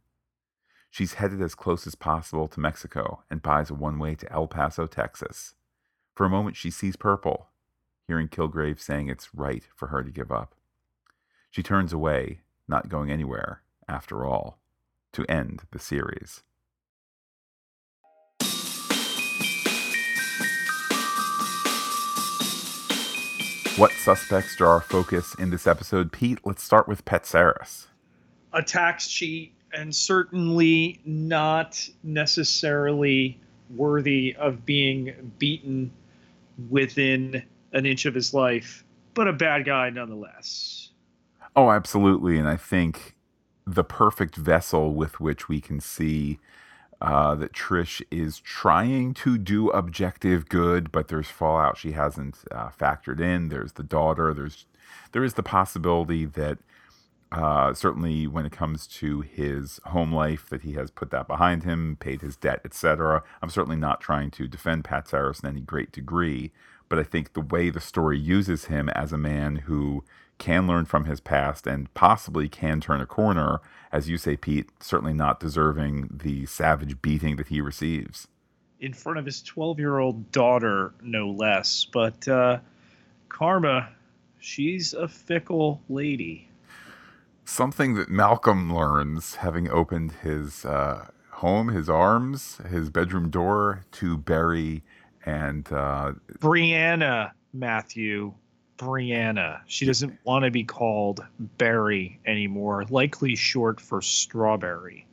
She's 0.91 1.15
headed 1.15 1.41
as 1.41 1.55
close 1.55 1.87
as 1.87 1.95
possible 1.95 2.49
to 2.49 2.61
Mexico 2.61 3.23
and 3.31 3.43
buys 3.43 3.71
a 3.71 3.75
one 3.75 3.99
way 3.99 4.15
to 4.17 4.33
El 4.33 4.49
Paso, 4.49 4.87
Texas. 4.87 5.55
For 6.15 6.27
a 6.27 6.31
moment, 6.31 6.57
she 6.57 6.71
sees 6.71 6.97
purple, 6.97 7.49
hearing 8.07 8.29
Kilgrave 8.29 8.81
saying 8.81 9.09
it's 9.09 9.35
right 9.35 9.65
for 9.75 9.89
her 9.89 10.03
to 10.03 10.11
give 10.11 10.33
up. 10.33 10.55
She 11.57 11.63
turns 11.63 11.95
away, 11.95 12.41
not 12.69 12.91
going 12.91 13.11
anywhere, 13.11 13.63
after 13.89 14.27
all, 14.27 14.59
to 15.13 15.25
end 15.25 15.63
the 15.71 15.79
series. 15.79 16.43
What 23.79 23.91
suspects 23.93 24.55
draw 24.57 24.73
our 24.73 24.81
focus 24.83 25.35
in 25.39 25.49
this 25.49 25.67
episode? 25.67 26.13
Pete, 26.13 26.41
let's 26.45 26.63
start 26.63 26.87
with 26.87 27.07
Petzeris. 27.07 27.87
A 28.53 28.63
tax 28.63 29.09
cheat, 29.09 29.55
and 29.73 29.95
certainly 29.95 31.01
not 31.07 31.89
necessarily 32.03 33.41
worthy 33.75 34.37
of 34.39 34.67
being 34.67 35.33
beaten 35.39 35.91
within 36.69 37.43
an 37.73 37.87
inch 37.87 38.05
of 38.05 38.15
his 38.15 38.35
life, 38.35 38.85
but 39.15 39.27
a 39.27 39.33
bad 39.33 39.65
guy 39.65 39.89
nonetheless. 39.89 40.66
Oh, 41.57 41.71
absolutely. 41.71 42.39
And 42.39 42.49
I 42.49 42.57
think 42.57 43.17
the 43.67 43.85
perfect 43.85 44.37
vessel 44.37 44.95
with 44.95 45.21
which 45.21 45.49
we 45.49 45.61
can 45.61 45.81
see 45.81 46.39
uh, 47.01 47.37
that 47.37 47.53
Trish 47.55 48.03
is 48.11 48.41
trying 48.41 49.15
to 49.15 49.39
do 49.39 49.71
objective 49.71 50.49
good, 50.49 50.93
but 50.93 51.09
there's 51.09 51.29
fallout 51.29 51.79
she 51.79 51.93
hasn't 51.93 52.39
uh, 52.53 52.71
factored 52.71 53.21
in. 53.21 53.51
There's 53.51 53.75
the 53.75 53.85
daughter. 53.85 54.35
There's 54.35 54.67
there 55.13 55.25
is 55.25 55.35
the 55.35 55.45
possibility 55.45 56.27
that 56.27 56.59
uh, 57.33 57.75
certainly 57.75 58.27
when 58.27 58.47
it 58.47 58.53
comes 58.53 58.87
to 58.87 59.23
his 59.23 59.81
home 59.87 60.13
life, 60.13 60.49
that 60.51 60.63
he 60.63 60.75
has 60.75 60.91
put 60.91 61.11
that 61.11 61.29
behind 61.29 61.65
him, 61.65 61.97
paid 62.01 62.23
his 62.23 62.37
debt, 62.37 62.61
etc. 62.65 63.23
I'm 63.43 63.51
certainly 63.51 63.77
not 63.77 64.01
trying 64.01 64.31
to 64.33 64.49
defend 64.49 64.85
Petzeris 64.85 65.43
in 65.43 65.49
any 65.51 65.61
great 65.61 65.93
degree, 65.93 66.53
but 66.89 66.99
I 66.99 67.05
think 67.05 67.33
the 67.35 67.41
way 67.41 67.71
the 67.71 67.81
story 67.81 68.19
uses 68.19 68.67
him 68.67 68.89
as 68.91 69.13
a 69.13 69.19
man 69.19 69.57
who 69.57 70.05
can 70.39 70.67
learn 70.67 70.85
from 70.85 71.05
his 71.05 71.21
past 71.21 71.67
and 71.67 71.93
possibly 71.95 72.49
can 72.49 72.81
turn 72.81 73.01
a 73.01 73.07
corner, 73.07 73.61
as 73.93 74.09
you 74.09 74.19
say, 74.19 74.37
Pete, 74.37 74.71
certainly 74.81 75.15
not 75.15 75.41
deserving 75.41 76.09
the 76.23 76.47
savage 76.47 77.01
beating 77.01 77.37
that 77.37 77.49
he 77.49 77.61
receives. 77.61 78.29
In 78.81 78.93
front 78.93 79.19
of 79.19 79.25
his 79.25 79.43
12 79.43 79.79
year 79.79 79.99
old 79.99 80.31
daughter, 80.33 80.93
no 81.03 81.31
less. 81.31 81.87
But 81.91 82.29
uh, 82.29 82.59
Karma, 83.29 83.89
she's 84.39 84.93
a 84.93 85.09
fickle 85.09 85.83
lady. 85.89 86.51
Something 87.45 87.95
that 87.95 88.11
Malcolm 88.11 88.75
learns, 88.75 89.37
having 89.37 89.71
opened 89.71 90.13
his 90.23 90.65
uh, 90.65 91.07
home, 91.31 91.69
his 91.69 91.89
arms, 91.89 92.59
his 92.69 92.91
bedroom 92.91 93.31
door 93.31 93.85
to 93.93 94.17
Berry 94.17 94.83
and 95.25 95.71
uh, 95.73 96.13
Brianna 96.39 97.33
Matthew 97.53 98.35
Brianna. 98.79 99.61
She 99.67 99.87
doesn't 99.87 100.19
want 100.25 100.45
to 100.45 100.51
be 100.51 100.65
called 100.65 101.25
Berry 101.39 102.19
anymore, 102.27 102.85
likely 102.91 103.35
short 103.35 103.81
for 103.81 104.03
strawberry. 104.03 105.07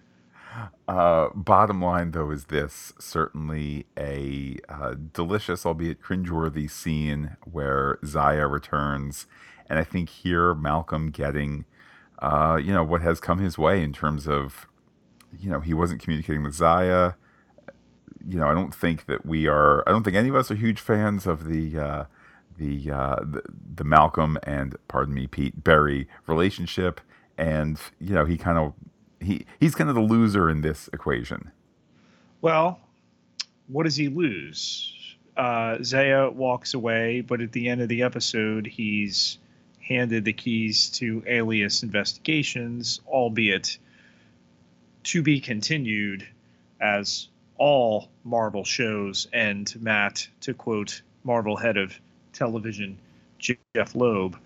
Uh, 0.88 1.30
bottom 1.34 1.82
line, 1.82 2.12
though, 2.12 2.30
is 2.32 2.46
this 2.46 2.94
certainly 3.00 3.86
a 3.98 4.58
uh, 4.70 4.96
delicious, 5.14 5.66
albeit 5.66 6.02
cringeworthy 6.02 6.70
scene 6.70 7.38
where 7.50 7.98
Zaya 8.06 8.48
returns. 8.48 9.26
And 9.70 9.80
I 9.80 9.84
think 9.84 10.10
here, 10.10 10.54
Malcolm 10.54 11.10
getting, 11.10 11.66
uh, 12.20 12.60
you 12.62 12.74
know, 12.74 12.84
what 12.84 13.02
has 13.02 13.20
come 13.20 13.40
his 13.40 13.58
way 13.58 13.82
in 13.82 13.94
terms 13.94 14.28
of, 14.28 14.68
you 15.40 15.50
know, 15.50 15.62
he 15.62 15.74
wasn't 15.74 16.02
communicating 16.02 16.44
with 16.44 16.54
Zaya. 16.54 17.14
You 18.28 18.40
know, 18.40 18.48
I 18.48 18.54
don't 18.54 18.76
think 18.76 19.06
that 19.06 19.26
we 19.26 19.48
are, 19.48 19.84
I 19.88 19.92
don't 19.92 20.04
think 20.04 20.16
any 20.16 20.30
of 20.30 20.36
us 20.36 20.52
are 20.52 20.56
huge 20.56 20.80
fans 20.80 21.26
of 21.26 21.46
the, 21.46 21.80
uh, 21.80 22.04
the, 22.58 22.92
uh, 22.92 23.16
the, 23.22 23.42
the 23.76 23.84
Malcolm 23.84 24.38
and, 24.44 24.76
pardon 24.88 25.14
me, 25.14 25.28
Pete 25.28 25.64
Berry 25.64 26.08
relationship. 26.28 27.02
And, 27.38 27.80
you 28.00 28.14
know, 28.14 28.26
he 28.26 28.38
kind 28.38 28.58
of 28.58 28.74
he 29.20 29.46
he's 29.60 29.74
kind 29.74 29.90
of 29.90 29.96
the 29.96 30.02
loser 30.02 30.50
in 30.50 30.62
this 30.62 30.90
equation. 30.94 31.52
Well, 32.42 32.80
what 33.68 33.84
does 33.84 33.96
he 33.96 34.10
lose? 34.10 34.94
Uh, 35.36 35.78
Zaya 35.82 36.30
walks 36.30 36.76
away, 36.76 37.22
but 37.22 37.42
at 37.42 37.52
the 37.52 37.70
end 37.70 37.82
of 37.82 37.90
the 37.90 38.04
episode, 38.04 38.68
he's 38.68 39.40
handed 39.80 40.26
the 40.26 40.34
keys 40.34 40.90
to 40.90 41.24
Alias 41.26 41.82
Investigations, 41.82 43.02
albeit 43.08 43.78
to 45.06 45.24
be 45.24 45.40
continued, 45.40 46.28
as 46.80 47.30
all 47.58 48.10
Marvel 48.24 48.64
shows 48.64 49.28
end. 49.34 49.74
Matt, 49.80 50.28
to 50.42 50.54
quote 50.54 51.02
Marvel 51.24 51.58
head 51.58 51.78
of 51.78 52.00
television 52.34 52.98
Jeph 53.40 53.96
Loeb, 53.96 54.38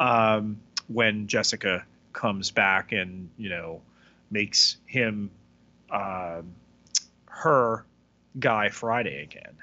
um, 0.00 0.58
when 0.88 1.26
Jessica 1.26 1.84
comes 2.12 2.50
back 2.50 2.92
and 2.92 3.28
you 3.36 3.48
know 3.48 3.80
makes 4.30 4.78
him 4.86 5.30
uh, 5.90 6.42
her 7.26 7.84
Guy 8.38 8.68
Friday 8.70 9.22
again. 9.22 9.56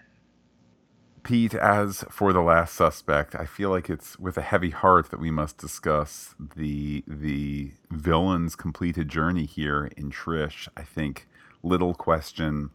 Pete, 1.24 1.54
as 1.54 2.04
for 2.10 2.34
the 2.34 2.42
last 2.42 2.76
suspect, 2.76 3.34
I 3.34 3.46
feel 3.46 3.70
like 3.70 3.90
it's 3.90 4.20
with 4.20 4.38
a 4.38 4.42
heavy 4.42 4.72
heart 4.72 5.10
that 5.10 5.22
we 5.22 5.32
must 5.32 5.58
discuss 5.58 6.36
the 6.56 7.04
the 7.08 7.72
villain's 7.90 8.56
completed 8.56 9.08
journey 9.08 9.46
here 9.46 9.90
in 9.96 10.12
Trish. 10.12 10.68
I 10.76 10.84
think 10.84 11.28
little 11.64 11.94
question 11.94 12.72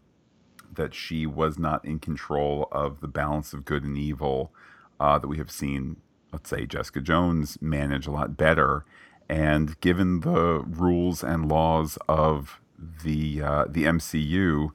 that 0.74 0.94
she 0.94 1.26
was 1.26 1.58
not 1.58 1.84
in 1.84 1.98
control 1.98 2.68
of 2.72 3.00
the 3.00 3.08
balance 3.08 3.52
of 3.52 3.64
good 3.64 3.84
and 3.84 3.98
evil 3.98 4.52
uh, 5.00 5.18
that 5.18 5.28
we 5.28 5.38
have 5.38 5.50
seen, 5.50 5.96
let's 6.32 6.50
say, 6.50 6.66
Jessica 6.66 7.00
Jones 7.00 7.58
manage 7.60 8.06
a 8.06 8.10
lot 8.10 8.36
better 8.36 8.84
and 9.28 9.78
given 9.80 10.20
the 10.20 10.64
rules 10.66 11.22
and 11.22 11.48
laws 11.48 11.98
of 12.08 12.60
the 13.02 13.42
uh, 13.42 13.64
the 13.68 13.84
MCU, 13.84 14.70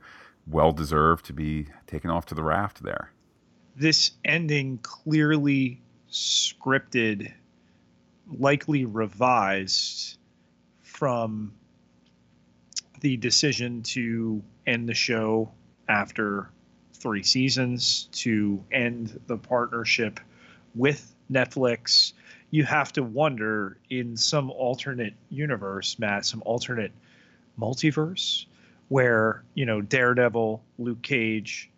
well 0.45 0.71
deserved 0.71 1.25
to 1.25 1.33
be 1.33 1.67
taken 1.87 2.09
off 2.09 2.25
to 2.27 2.35
the 2.35 2.43
raft 2.43 2.83
there. 2.83 3.11
This 3.75 4.11
ending 4.23 4.79
clearly 4.79 5.81
scripted, 6.11 7.33
likely 8.31 8.85
revised 8.85 10.17
from 10.81 11.53
the 12.99 13.17
decision 13.17 13.81
to 13.81 14.43
end 14.67 14.87
the 14.87 14.93
show 14.93 15.51
after 15.89 16.49
three 17.03 17.23
seasons, 17.23 18.09
to 18.13 18.63
end 18.71 19.19
the 19.27 19.37
partnership 19.37 20.19
with 20.73 21.13
Netflix 21.31 22.13
you 22.53 22.63
have 22.63 22.93
to 22.93 23.01
wonder 23.01 23.79
in 23.89 24.15
some 24.15 24.51
alternate 24.51 25.15
universe, 25.31 25.97
Matt, 25.97 26.23
some 26.23 26.43
alternate 26.45 26.91
multiverse 27.59 28.45
where, 28.89 29.43
you 29.55 29.65
know, 29.65 29.81
Daredevil, 29.81 30.61
Luke 30.77 31.01
Cage, 31.01 31.71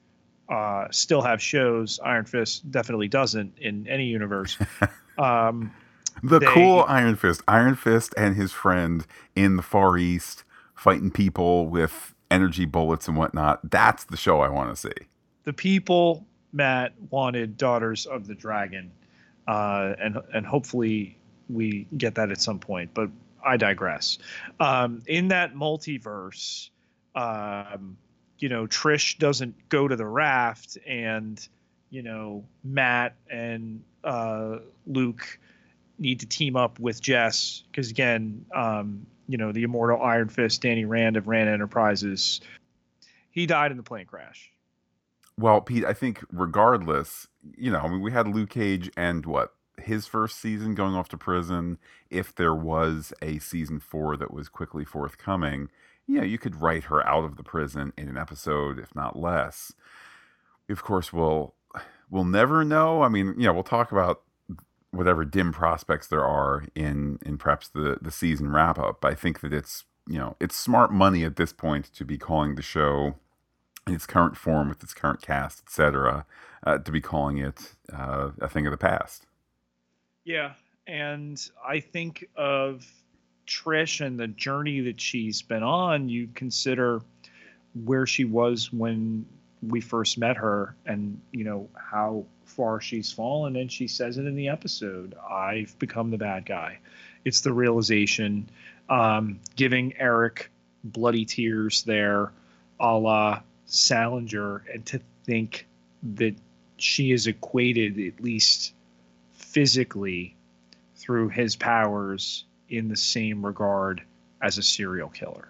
uh, 0.50 0.88
still 0.92 1.22
have 1.22 1.42
shows. 1.42 2.02
Iron 2.04 2.26
Fist 2.26 2.70
definitely 2.70 3.08
doesn't 3.08 3.58
in 3.58 3.88
any 3.88 4.06
universe. 4.06 4.58
Um, 5.18 5.72
the 6.22 6.40
they, 6.40 6.46
cool 6.48 6.84
Iron 6.90 7.16
Fist, 7.16 7.42
Iron 7.48 7.76
Fist 7.76 8.14
and 8.18 8.36
his 8.36 8.52
friend 8.52 9.08
in 9.34 9.56
the 9.56 9.62
Far 9.62 9.98
East 9.98 10.44
fighting 10.74 11.10
people 11.10 11.70
with 11.70 12.14
energy 12.30 12.66
bullets 12.66 13.08
and 13.08 13.16
whatnot. 13.16 13.72
That's 13.72 14.04
the 14.04 14.18
show 14.18 14.42
I 14.42 14.50
want 14.50 14.72
to 14.72 14.76
see. 14.76 15.06
The 15.46 15.54
people, 15.54 16.26
Matt, 16.52 16.94
wanted 17.10 17.58
Daughters 17.58 18.06
of 18.06 18.28
the 18.28 18.36
Dragon 18.36 18.92
uh, 19.48 19.94
and 20.00 20.18
and 20.34 20.46
hopefully 20.46 21.18
we 21.50 21.88
get 21.98 22.16
that 22.16 22.32
at 22.32 22.42
some 22.42 22.60
point. 22.60 22.92
But 22.94 23.10
I 23.46 23.58
digress. 23.58 24.18
Um, 24.60 25.04
in 25.06 25.28
that 25.30 25.54
multiverse, 25.54 26.70
um, 27.14 27.98
you 28.40 28.50
know, 28.50 28.66
Trish 28.66 29.18
doesn't 29.18 29.70
go 29.70 29.88
to 29.88 29.96
the 29.96 30.06
raft, 30.06 30.78
and 30.88 31.48
you 31.90 32.02
know, 32.02 32.44
Matt 32.64 33.16
and 33.30 33.84
uh, 34.04 34.58
Luke 34.88 35.40
need 35.98 36.20
to 36.22 36.26
team 36.26 36.56
up 36.56 36.80
with 36.80 37.02
Jess 37.02 37.64
because 37.72 37.90
again, 37.90 38.46
um, 38.54 39.06
you 39.28 39.38
know, 39.38 39.52
the 39.52 39.64
immortal 39.64 40.02
Iron 40.02 40.30
Fist, 40.30 40.62
Danny 40.62 40.86
Rand 40.86 41.18
of 41.18 41.28
Rand 41.28 41.50
Enterprises, 41.50 42.42
he 43.30 43.46
died 43.46 43.72
in 43.72 43.78
the 43.78 43.84
plane 43.84 44.06
crash. 44.06 44.52
Well, 45.38 45.62
Pete, 45.62 45.84
I 45.84 45.94
think 45.94 46.24
regardless, 46.32 47.28
you 47.58 47.72
know, 47.72 47.80
I 47.80 47.90
mean, 47.90 48.02
we 48.02 48.12
had 48.12 48.28
Luke 48.28 48.50
Cage 48.50 48.90
and 48.96 49.26
what 49.26 49.54
his 49.78 50.08
first 50.08 50.40
season 50.40 50.76
going 50.76 50.96
off 50.96 51.10
to 51.10 51.18
prison. 51.18 51.78
If 52.10 52.34
there 52.34 52.56
was 52.56 53.14
a 53.22 53.40
season 53.40 53.80
four 53.80 54.16
that 54.18 54.34
was 54.34 54.48
quickly 54.48 54.86
forthcoming, 54.86 55.70
yeah, 56.08 56.24
you 56.24 56.38
could 56.38 56.62
write 56.62 56.86
her 56.86 57.06
out 57.08 57.26
of 57.26 57.36
the 57.36 57.44
prison 57.44 57.92
in 57.98 58.08
an 58.08 58.18
episode, 58.18 58.80
if 58.80 58.96
not 58.96 59.18
less. 59.18 59.74
Of 60.70 60.84
course, 60.84 61.12
we'll 61.12 61.54
we'll 62.10 62.24
never 62.24 62.64
know. 62.64 63.02
I 63.02 63.10
mean, 63.10 63.36
you 63.38 63.46
know, 63.46 63.54
we'll 63.54 63.64
talk 63.64 63.92
about 63.92 64.22
whatever 64.92 65.26
dim 65.26 65.52
prospects 65.52 66.08
there 66.08 66.24
are 66.24 66.64
in 66.74 67.20
in 67.26 67.38
perhaps 67.38 67.68
the 67.68 67.98
the 68.02 68.12
season 68.12 68.52
wrap 68.52 68.80
up. 68.80 69.04
I 69.04 69.14
think 69.14 69.42
that 69.42 69.54
it's 69.54 69.84
you 70.08 70.18
know 70.18 70.36
it's 70.40 70.56
smart 70.56 70.92
money 70.92 71.24
at 71.24 71.36
this 71.36 71.52
point 71.52 71.92
to 71.94 72.06
be 72.06 72.18
calling 72.18 72.56
the 72.56 72.62
show 72.62 73.16
in 73.88 73.94
its 73.94 74.06
current 74.06 74.36
form 74.36 74.70
with 74.70 74.82
its 74.82 74.94
current 74.94 75.22
cast, 75.22 75.62
etc., 75.66 76.26
uh, 76.66 76.78
to 76.80 76.92
be 76.92 77.02
calling 77.02 77.38
it 77.38 77.74
uh, 77.94 78.32
a 78.42 78.50
thing 78.50 78.66
of 78.66 78.72
the 78.72 78.78
past. 78.78 79.26
Yeah, 80.24 80.54
and 80.88 81.40
I 81.66 81.80
think 81.80 82.28
of 82.36 82.86
Trish 83.46 84.04
and 84.04 84.20
the 84.20 84.28
journey 84.28 84.82
that 84.82 85.00
she's 85.00 85.42
been 85.44 85.62
on. 85.62 86.10
You 86.10 86.28
consider 86.34 87.02
where 87.84 88.08
she 88.08 88.26
was 88.26 88.74
when 88.74 89.26
we 89.62 89.82
first 89.82 90.18
met 90.18 90.38
her, 90.38 90.76
and 90.88 91.22
you 91.32 91.44
know 91.44 91.70
how 91.76 92.26
far 92.46 92.82
she's 92.82 93.12
fallen. 93.12 93.56
And 93.56 93.72
she 93.72 93.88
says 93.88 94.18
it 94.18 94.26
in 94.26 94.36
the 94.36 94.48
episode: 94.48 95.14
"I've 95.30 95.78
become 95.78 96.10
the 96.10 96.18
bad 96.18 96.48
guy." 96.48 96.80
It's 97.24 97.42
the 97.42 97.54
realization, 97.54 98.50
um, 98.90 99.40
giving 99.56 99.96
Eric 99.98 100.50
bloody 100.84 101.26
tears 101.26 101.84
there, 101.84 102.32
a 102.80 102.98
la 102.98 103.42
Salinger 103.66 104.64
and 104.72 104.86
to 104.88 105.02
think 105.26 105.68
that 106.16 106.36
she 106.78 107.12
is 107.12 107.28
equated, 107.28 108.00
at 108.00 108.24
least 108.24 108.74
physically, 109.34 110.36
through 110.96 111.30
his 111.30 111.56
powers 111.56 112.46
in 112.70 112.88
the 112.88 112.96
same 112.96 113.46
regard 113.46 114.02
as 114.42 114.58
a 114.58 114.64
serial 114.64 115.10
killer. 115.10 115.50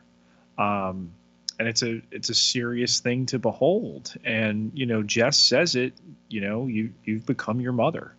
Um, 0.57 1.11
and 1.57 1.67
it's 1.67 1.83
a 1.83 2.01
it's 2.11 2.29
a 2.29 2.35
serious 2.35 2.99
thing 2.99 3.25
to 3.27 3.39
behold. 3.39 4.13
And 4.23 4.71
you 4.73 4.85
know, 4.85 5.03
Jess 5.03 5.37
says 5.37 5.75
it. 5.75 5.93
You 6.29 6.41
know, 6.41 6.67
you 6.67 6.93
you've 7.05 7.25
become 7.25 7.61
your 7.61 7.71
mother, 7.71 8.13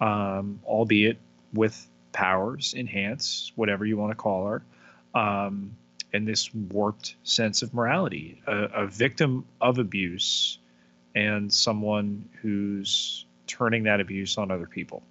um, 0.00 0.60
albeit 0.64 1.18
with 1.52 1.86
powers, 2.12 2.74
enhance, 2.76 3.52
whatever 3.56 3.84
you 3.84 3.96
want 3.96 4.12
to 4.12 4.16
call 4.16 4.46
her. 4.46 4.62
Um, 5.14 5.76
and 6.12 6.26
this 6.26 6.52
warped 6.54 7.16
sense 7.22 7.62
of 7.62 7.72
morality. 7.74 8.42
A, 8.46 8.64
a 8.74 8.86
victim 8.86 9.44
of 9.60 9.78
abuse 9.78 10.58
and 11.14 11.52
someone 11.52 12.28
who's 12.40 13.26
turning 13.46 13.82
that 13.84 14.00
abuse 14.00 14.38
on 14.38 14.50
other 14.50 14.66
people. 14.66 15.02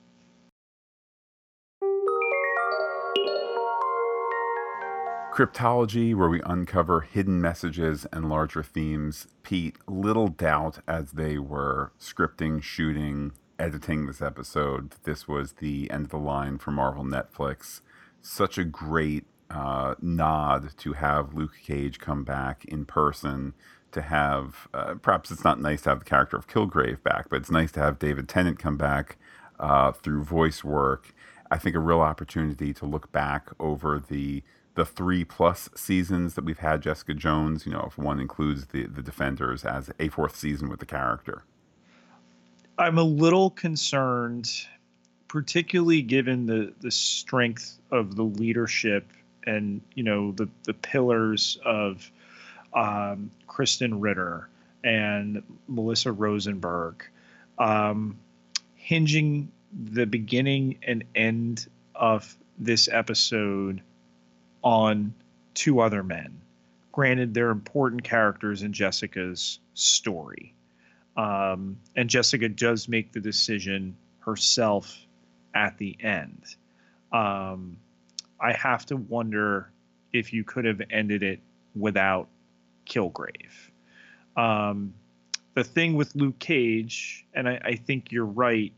Cryptology, 5.34 6.14
where 6.14 6.28
we 6.28 6.42
uncover 6.46 7.02
hidden 7.02 7.40
messages 7.40 8.06
and 8.12 8.28
larger 8.30 8.62
themes. 8.62 9.28
Pete, 9.42 9.78
little 9.88 10.28
doubt 10.28 10.80
as 10.86 11.12
they 11.14 11.38
were 11.38 11.94
scripting, 11.98 12.62
shooting, 12.62 13.32
editing 13.58 14.06
this 14.06 14.22
episode, 14.22 14.96
this 15.04 15.30
was 15.30 15.54
the 15.54 15.90
end 15.92 16.06
of 16.06 16.12
the 16.12 16.18
line 16.18 16.58
for 16.58 16.72
Marvel 16.72 17.06
Netflix. 17.06 17.80
Such 18.22 18.58
a 18.58 18.66
great 18.66 19.26
uh, 19.50 19.96
nod 20.02 20.78
to 20.78 20.94
have 20.94 21.34
Luke 21.34 21.54
Cage 21.64 22.00
come 22.00 22.24
back 22.24 22.66
in 22.66 22.86
person. 22.86 23.54
To 23.94 24.04
have, 24.04 24.68
uh, 24.72 24.96
perhaps 25.02 25.32
it's 25.32 25.44
not 25.44 25.60
nice 25.60 25.82
to 25.82 25.90
have 25.90 26.00
the 26.00 26.06
character 26.06 26.38
of 26.38 26.48
Kilgrave 26.48 27.02
back, 27.02 27.28
but 27.28 27.38
it's 27.38 27.50
nice 27.50 27.72
to 27.72 27.80
have 27.80 27.98
David 27.98 28.30
Tennant 28.30 28.60
come 28.60 28.78
back 28.78 29.18
uh, 29.60 29.92
through 29.94 30.24
voice 30.24 30.64
work. 30.64 31.12
I 31.50 31.58
think 31.58 31.76
a 31.76 31.80
real 31.80 32.02
opportunity 32.02 32.72
to 32.76 32.86
look 32.86 33.12
back 33.12 33.50
over 33.60 34.00
the 34.00 34.44
the 34.76 34.86
three 34.86 35.26
plus 35.26 35.68
seasons 35.76 36.36
that 36.36 36.46
we've 36.46 36.60
had 36.60 36.82
Jessica 36.82 37.16
Jones. 37.16 37.66
You 37.66 37.72
know, 37.72 37.86
if 37.88 37.98
one 37.98 38.20
includes 38.20 38.68
the 38.68 38.86
the 38.86 39.02
Defenders 39.02 39.66
as 39.66 39.90
a 40.00 40.10
fourth 40.10 40.36
season 40.36 40.70
with 40.70 40.80
the 40.80 40.86
character. 40.86 41.44
I'm 42.78 43.00
a 43.00 43.04
little 43.04 43.50
concerned, 43.50 44.52
particularly 45.28 46.04
given 46.04 46.46
the 46.46 46.74
the 46.80 46.92
strength 46.92 47.80
of 47.92 48.16
the 48.16 48.24
leadership 48.24 49.12
and 49.46 49.82
you 49.96 50.04
know 50.04 50.32
the 50.32 50.50
the 50.64 50.74
pillars 50.74 51.58
of 51.66 52.12
um, 52.74 53.32
Krysten 53.48 53.96
Ritter 54.00 54.48
and 54.84 55.44
Melissa 55.68 56.12
Rosenberg, 56.12 57.04
um, 57.58 58.18
hinging 58.76 59.52
the 59.72 60.06
beginning 60.06 60.78
and 60.84 61.04
end 61.16 61.68
of 61.96 62.36
this 62.58 62.88
episode 62.92 63.82
on 64.62 65.14
two 65.54 65.80
other 65.80 66.04
men. 66.04 66.42
Granted, 66.92 67.34
they're 67.34 67.50
important 67.50 68.04
characters 68.04 68.64
in 68.64 68.74
Jessica's 68.74 69.60
story. 69.74 70.54
Um, 71.16 71.78
and 71.96 72.10
Jessica 72.10 72.50
does 72.50 72.88
make 72.88 73.12
the 73.12 73.20
decision 73.20 73.96
herself 74.20 74.98
at 75.54 75.78
the 75.78 75.98
end. 76.02 76.44
Um, 77.12 77.78
I 78.40 78.54
have 78.54 78.86
to 78.88 78.98
wonder 78.98 79.72
if 80.14 80.34
you 80.34 80.44
could 80.44 80.66
have 80.66 80.82
ended 80.90 81.24
it 81.24 81.40
without 81.76 82.28
Kilgrave. 82.86 83.70
Um, 84.36 84.94
the 85.56 85.64
thing 85.64 85.96
with 85.96 86.16
Luke 86.16 86.40
Cage, 86.40 87.26
and 87.34 87.48
I, 87.50 87.60
I 87.64 87.76
think 87.76 88.12
you're 88.12 88.26
right. 88.26 88.72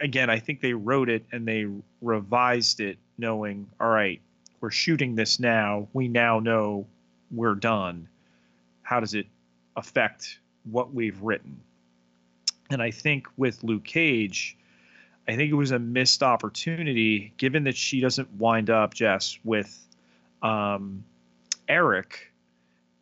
Again, 0.00 0.30
I 0.30 0.38
think 0.38 0.60
they 0.60 0.74
wrote 0.74 1.08
it 1.08 1.24
and 1.32 1.46
they 1.46 1.66
revised 2.00 2.80
it 2.80 2.98
knowing, 3.18 3.68
all 3.80 3.88
right, 3.88 4.20
we're 4.60 4.70
shooting 4.70 5.14
this 5.14 5.38
now. 5.38 5.88
We 5.92 6.08
now 6.08 6.40
know 6.40 6.86
we're 7.30 7.54
done. 7.54 8.08
How 8.82 9.00
does 9.00 9.14
it 9.14 9.26
affect 9.76 10.38
what 10.64 10.92
we've 10.92 11.20
written? 11.22 11.60
And 12.70 12.82
I 12.82 12.90
think 12.90 13.26
with 13.36 13.62
Luke 13.62 13.84
Cage, 13.84 14.56
I 15.28 15.36
think 15.36 15.50
it 15.50 15.54
was 15.54 15.70
a 15.70 15.78
missed 15.78 16.22
opportunity 16.22 17.32
given 17.36 17.64
that 17.64 17.76
she 17.76 18.00
doesn't 18.00 18.32
wind 18.34 18.70
up, 18.70 18.94
Jess, 18.94 19.38
with 19.44 19.78
um, 20.42 21.04
Eric, 21.68 22.32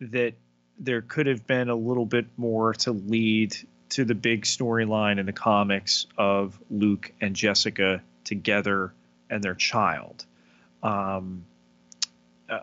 that 0.00 0.34
there 0.78 1.02
could 1.02 1.26
have 1.26 1.46
been 1.46 1.68
a 1.68 1.74
little 1.74 2.06
bit 2.06 2.26
more 2.36 2.74
to 2.74 2.92
lead 2.92 3.56
to 3.90 4.04
the 4.04 4.14
big 4.14 4.42
storyline 4.42 5.18
in 5.18 5.26
the 5.26 5.32
comics 5.32 6.06
of 6.16 6.58
Luke 6.70 7.12
and 7.20 7.34
Jessica 7.34 8.02
together 8.24 8.92
and 9.28 9.42
their 9.42 9.54
child. 9.54 10.24
Um, 10.82 11.44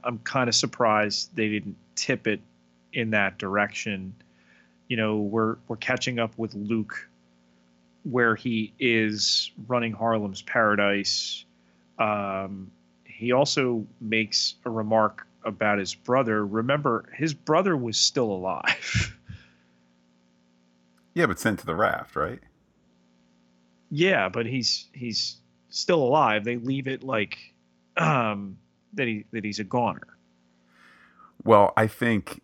I'm 0.03 0.19
kind 0.19 0.49
of 0.49 0.55
surprised 0.55 1.35
they 1.35 1.49
didn't 1.49 1.77
tip 1.95 2.27
it 2.27 2.41
in 2.93 3.11
that 3.11 3.37
direction. 3.37 4.13
You 4.87 4.97
know, 4.97 5.17
we're 5.17 5.57
we're 5.67 5.77
catching 5.77 6.19
up 6.19 6.37
with 6.37 6.53
Luke 6.53 7.06
where 8.09 8.35
he 8.35 8.73
is 8.79 9.51
running 9.67 9.91
Harlem's 9.91 10.41
Paradise. 10.41 11.45
Um, 11.99 12.71
he 13.05 13.31
also 13.31 13.85
makes 13.99 14.55
a 14.65 14.69
remark 14.69 15.27
about 15.43 15.79
his 15.79 15.93
brother. 15.95 16.45
Remember, 16.45 17.05
his 17.13 17.33
brother 17.33 17.75
was 17.75 17.97
still 17.97 18.31
alive. 18.31 19.17
yeah, 21.13 21.25
but 21.25 21.39
sent 21.39 21.59
to 21.59 21.65
the 21.65 21.75
raft, 21.75 22.15
right? 22.15 22.39
Yeah, 23.89 24.29
but 24.29 24.45
he's 24.45 24.87
he's 24.93 25.37
still 25.69 26.01
alive. 26.03 26.43
They 26.43 26.57
leave 26.57 26.87
it 26.87 27.03
like 27.03 27.37
um, 27.95 28.57
that 28.93 29.07
he 29.07 29.25
that 29.31 29.43
he's 29.43 29.59
a 29.59 29.63
goner. 29.63 30.07
Well, 31.43 31.73
I 31.77 31.87
think 31.87 32.41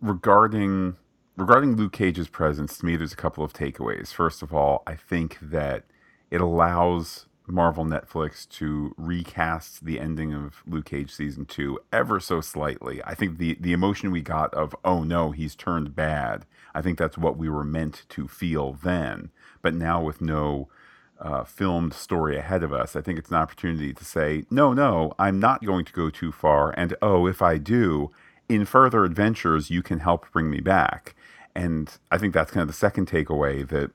regarding 0.00 0.96
regarding 1.36 1.76
Luke 1.76 1.92
Cage's 1.92 2.28
presence, 2.28 2.78
to 2.78 2.86
me, 2.86 2.96
there's 2.96 3.12
a 3.12 3.16
couple 3.16 3.44
of 3.44 3.52
takeaways. 3.52 4.12
First 4.12 4.42
of 4.42 4.54
all, 4.54 4.82
I 4.86 4.94
think 4.94 5.38
that 5.40 5.84
it 6.30 6.40
allows 6.40 7.26
Marvel 7.46 7.84
Netflix 7.84 8.48
to 8.48 8.94
recast 8.96 9.84
the 9.84 10.00
ending 10.00 10.32
of 10.32 10.62
Luke 10.66 10.86
Cage 10.86 11.12
season 11.12 11.44
two 11.44 11.78
ever 11.92 12.18
so 12.18 12.40
slightly. 12.40 13.02
I 13.04 13.14
think 13.14 13.38
the 13.38 13.56
the 13.60 13.72
emotion 13.72 14.10
we 14.10 14.22
got 14.22 14.52
of 14.54 14.74
oh 14.84 15.04
no 15.04 15.30
he's 15.30 15.54
turned 15.54 15.94
bad. 15.94 16.46
I 16.74 16.80
think 16.80 16.98
that's 16.98 17.18
what 17.18 17.36
we 17.36 17.48
were 17.48 17.64
meant 17.64 18.04
to 18.10 18.26
feel 18.26 18.72
then. 18.72 19.30
But 19.60 19.74
now 19.74 20.02
with 20.02 20.22
no 20.22 20.68
uh, 21.20 21.44
filmed 21.44 21.92
story 21.92 22.36
ahead 22.36 22.62
of 22.62 22.72
us, 22.72 22.96
I 22.96 23.02
think 23.02 23.18
it's 23.18 23.30
an 23.30 23.36
opportunity 23.36 23.92
to 23.92 24.04
say 24.04 24.46
no 24.50 24.72
no 24.72 25.12
I'm 25.18 25.38
not 25.38 25.64
going 25.64 25.84
to 25.84 25.92
go 25.92 26.08
too 26.08 26.32
far. 26.32 26.70
And 26.78 26.96
oh 27.02 27.26
if 27.26 27.42
I 27.42 27.58
do, 27.58 28.10
in 28.48 28.64
further 28.64 29.04
adventures 29.04 29.70
you 29.70 29.82
can 29.82 30.00
help 30.00 30.30
bring 30.32 30.50
me 30.50 30.60
back. 30.60 31.14
And 31.54 31.90
I 32.10 32.18
think 32.18 32.34
that's 32.34 32.50
kind 32.50 32.62
of 32.62 32.68
the 32.68 32.74
second 32.74 33.08
takeaway 33.08 33.66
that 33.68 33.92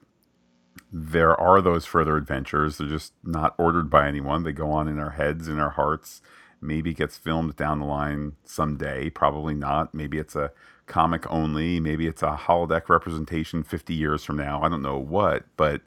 there 0.92 1.40
are 1.40 1.62
those 1.62 1.86
further 1.86 2.18
adventures. 2.18 2.78
They're 2.78 2.88
just 2.88 3.14
not 3.24 3.54
ordered 3.58 3.90
by 3.90 4.08
anyone. 4.08 4.44
They 4.44 4.54
go 4.54 4.72
on 4.72 4.88
in 4.88 5.00
our 5.00 5.12
heads, 5.12 5.48
in 5.48 5.60
our 5.60 5.72
hearts. 5.72 6.22
Maybe 6.62 6.94
gets 6.94 7.18
filmed 7.18 7.56
down 7.56 7.80
the 7.80 7.86
line 7.86 8.34
someday. 8.44 9.10
Probably 9.10 9.54
not. 9.54 9.94
Maybe 9.94 10.18
it's 10.18 10.36
a 10.36 10.52
comic 10.88 11.30
only. 11.32 11.80
Maybe 11.80 12.08
it's 12.08 12.24
a 12.24 12.38
holodeck 12.48 12.90
representation 12.90 13.64
50 13.64 13.94
years 13.94 14.24
from 14.24 14.38
now. 14.38 14.62
I 14.62 14.70
don't 14.70 14.82
know 14.82 14.98
what, 14.98 15.46
but 15.56 15.82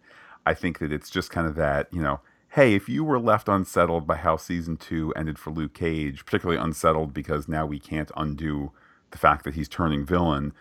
I 0.46 0.54
think 0.54 0.78
that 0.78 0.92
it's 0.92 1.10
just 1.10 1.30
kind 1.30 1.46
of 1.46 1.56
that, 1.56 1.88
you 1.92 2.00
know, 2.00 2.20
hey, 2.50 2.74
if 2.74 2.88
you 2.88 3.04
were 3.04 3.18
left 3.18 3.48
unsettled 3.48 4.06
by 4.06 4.16
how 4.16 4.36
season 4.36 4.76
two 4.76 5.12
ended 5.16 5.38
for 5.38 5.50
Luke 5.50 5.74
Cage, 5.74 6.24
particularly 6.24 6.60
unsettled 6.60 7.12
because 7.12 7.48
now 7.48 7.66
we 7.66 7.78
can't 7.78 8.10
undo 8.16 8.72
the 9.10 9.18
fact 9.18 9.44
that 9.44 9.54
he's 9.54 9.68
turning 9.68 10.04
villain, 10.06 10.52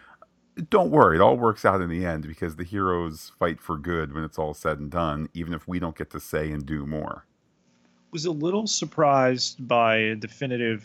don't 0.70 0.92
worry, 0.92 1.18
it 1.18 1.22
all 1.22 1.38
works 1.38 1.66
out 1.66 1.82
in 1.82 1.90
the 1.90 2.06
end 2.06 2.28
because 2.28 2.56
the 2.56 2.64
heroes 2.64 3.32
fight 3.40 3.60
for 3.60 3.78
good 3.78 4.14
when 4.14 4.24
it's 4.24 4.38
all 4.38 4.54
said 4.54 4.80
and 4.80 4.92
done, 4.92 5.30
even 5.34 5.54
if 5.54 5.68
we 5.68 5.80
don't 5.80 5.98
get 5.98 6.10
to 6.12 6.20
say 6.20 6.52
and 6.52 6.66
do 6.66 6.86
more. 6.86 7.26
Was 8.12 8.26
a 8.26 8.32
little 8.32 8.68
surprised 8.68 9.66
by 9.66 9.96
a 9.96 10.16
definitive 10.16 10.84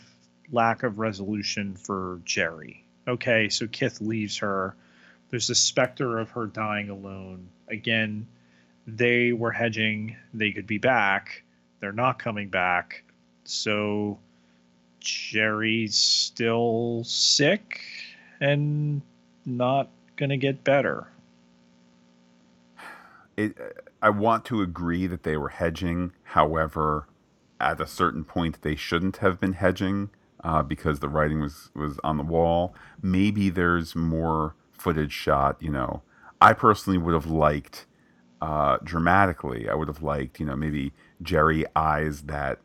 lack 0.51 0.83
of 0.83 0.99
resolution 0.99 1.75
for 1.75 2.21
Jeri. 2.25 2.81
Okay, 3.07 3.49
so 3.49 3.67
Kith 3.67 3.99
leaves 3.99 4.37
her. 4.37 4.75
There's 5.29 5.47
the 5.47 5.55
specter 5.55 6.19
of 6.19 6.29
her 6.31 6.45
dying 6.45 6.89
alone. 6.89 7.49
Again, 7.67 8.27
they 8.85 9.33
were 9.33 9.51
hedging, 9.51 10.15
they 10.33 10.51
could 10.51 10.67
be 10.67 10.77
back. 10.77 11.43
They're 11.81 11.91
not 11.91 12.19
coming 12.19 12.47
back. 12.47 13.03
So 13.43 14.19
Jeri's 15.01 15.95
still 15.95 17.03
sick 17.05 17.81
and 18.39 19.01
not 19.47 19.89
going 20.17 20.29
to 20.29 20.37
get 20.37 20.63
better. 20.63 21.07
It, 23.35 23.57
I 24.01 24.09
want 24.09 24.45
to 24.45 24.61
agree 24.61 25.07
that 25.07 25.23
they 25.23 25.37
were 25.37 25.49
hedging. 25.49 26.11
However, 26.23 27.07
at 27.59 27.81
a 27.81 27.87
certain 27.87 28.23
point, 28.23 28.61
they 28.61 28.75
shouldn't 28.75 29.17
have 29.17 29.39
been 29.39 29.53
hedging 29.53 30.09
uh, 30.43 30.63
because 30.63 30.99
the 30.99 31.09
writing 31.09 31.41
was, 31.41 31.69
was 31.73 31.99
on 32.03 32.17
the 32.17 32.23
wall. 32.23 32.75
Maybe 33.01 33.49
there's 33.49 33.95
more 33.95 34.55
footage 34.71 35.13
shot. 35.13 35.57
You 35.61 35.71
know, 35.71 36.01
I 36.41 36.53
personally 36.53 36.97
would 36.97 37.13
have 37.13 37.27
liked 37.27 37.85
uh, 38.41 38.77
dramatically. 38.83 39.69
I 39.69 39.75
would 39.75 39.87
have 39.87 40.03
liked, 40.03 40.39
you 40.39 40.45
know, 40.45 40.55
maybe 40.55 40.93
Jeri 41.23 41.65
eyes 41.75 42.23
that 42.23 42.59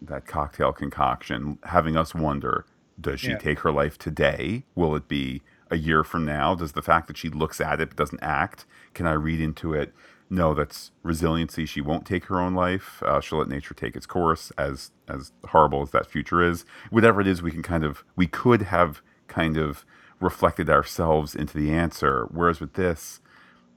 that 0.00 0.26
cocktail 0.26 0.72
concoction, 0.72 1.58
having 1.64 1.96
us 1.96 2.14
wonder: 2.14 2.64
Does 3.00 3.20
she 3.20 3.30
yeah. 3.30 3.38
take 3.38 3.60
her 3.60 3.72
life 3.72 3.98
today? 3.98 4.64
Will 4.74 4.94
it 4.94 5.08
be 5.08 5.42
a 5.70 5.76
year 5.76 6.04
from 6.04 6.24
now? 6.24 6.54
Does 6.54 6.72
the 6.72 6.82
fact 6.82 7.06
that 7.08 7.16
she 7.16 7.28
looks 7.28 7.60
at 7.60 7.80
it 7.80 7.90
but 7.90 7.96
doesn't 7.96 8.22
act, 8.22 8.66
can 8.94 9.06
I 9.06 9.12
read 9.12 9.40
into 9.40 9.74
it? 9.74 9.92
No, 10.30 10.52
that's 10.52 10.90
resiliency. 11.02 11.64
She 11.64 11.80
won't 11.80 12.06
take 12.06 12.26
her 12.26 12.38
own 12.40 12.54
life. 12.54 13.02
Uh, 13.02 13.20
she'll 13.20 13.38
let 13.38 13.48
nature 13.48 13.74
take 13.74 13.96
its 13.96 14.06
course, 14.06 14.52
as 14.58 14.90
as 15.08 15.32
horrible 15.46 15.82
as 15.82 15.90
that 15.92 16.06
future 16.06 16.42
is. 16.42 16.66
Whatever 16.90 17.20
it 17.22 17.26
is, 17.26 17.40
we 17.40 17.50
can 17.50 17.62
kind 17.62 17.84
of 17.84 18.04
we 18.14 18.26
could 18.26 18.62
have 18.62 19.00
kind 19.26 19.56
of 19.56 19.86
reflected 20.20 20.68
ourselves 20.68 21.34
into 21.34 21.56
the 21.56 21.72
answer. 21.72 22.28
Whereas 22.30 22.60
with 22.60 22.74
this, 22.74 23.20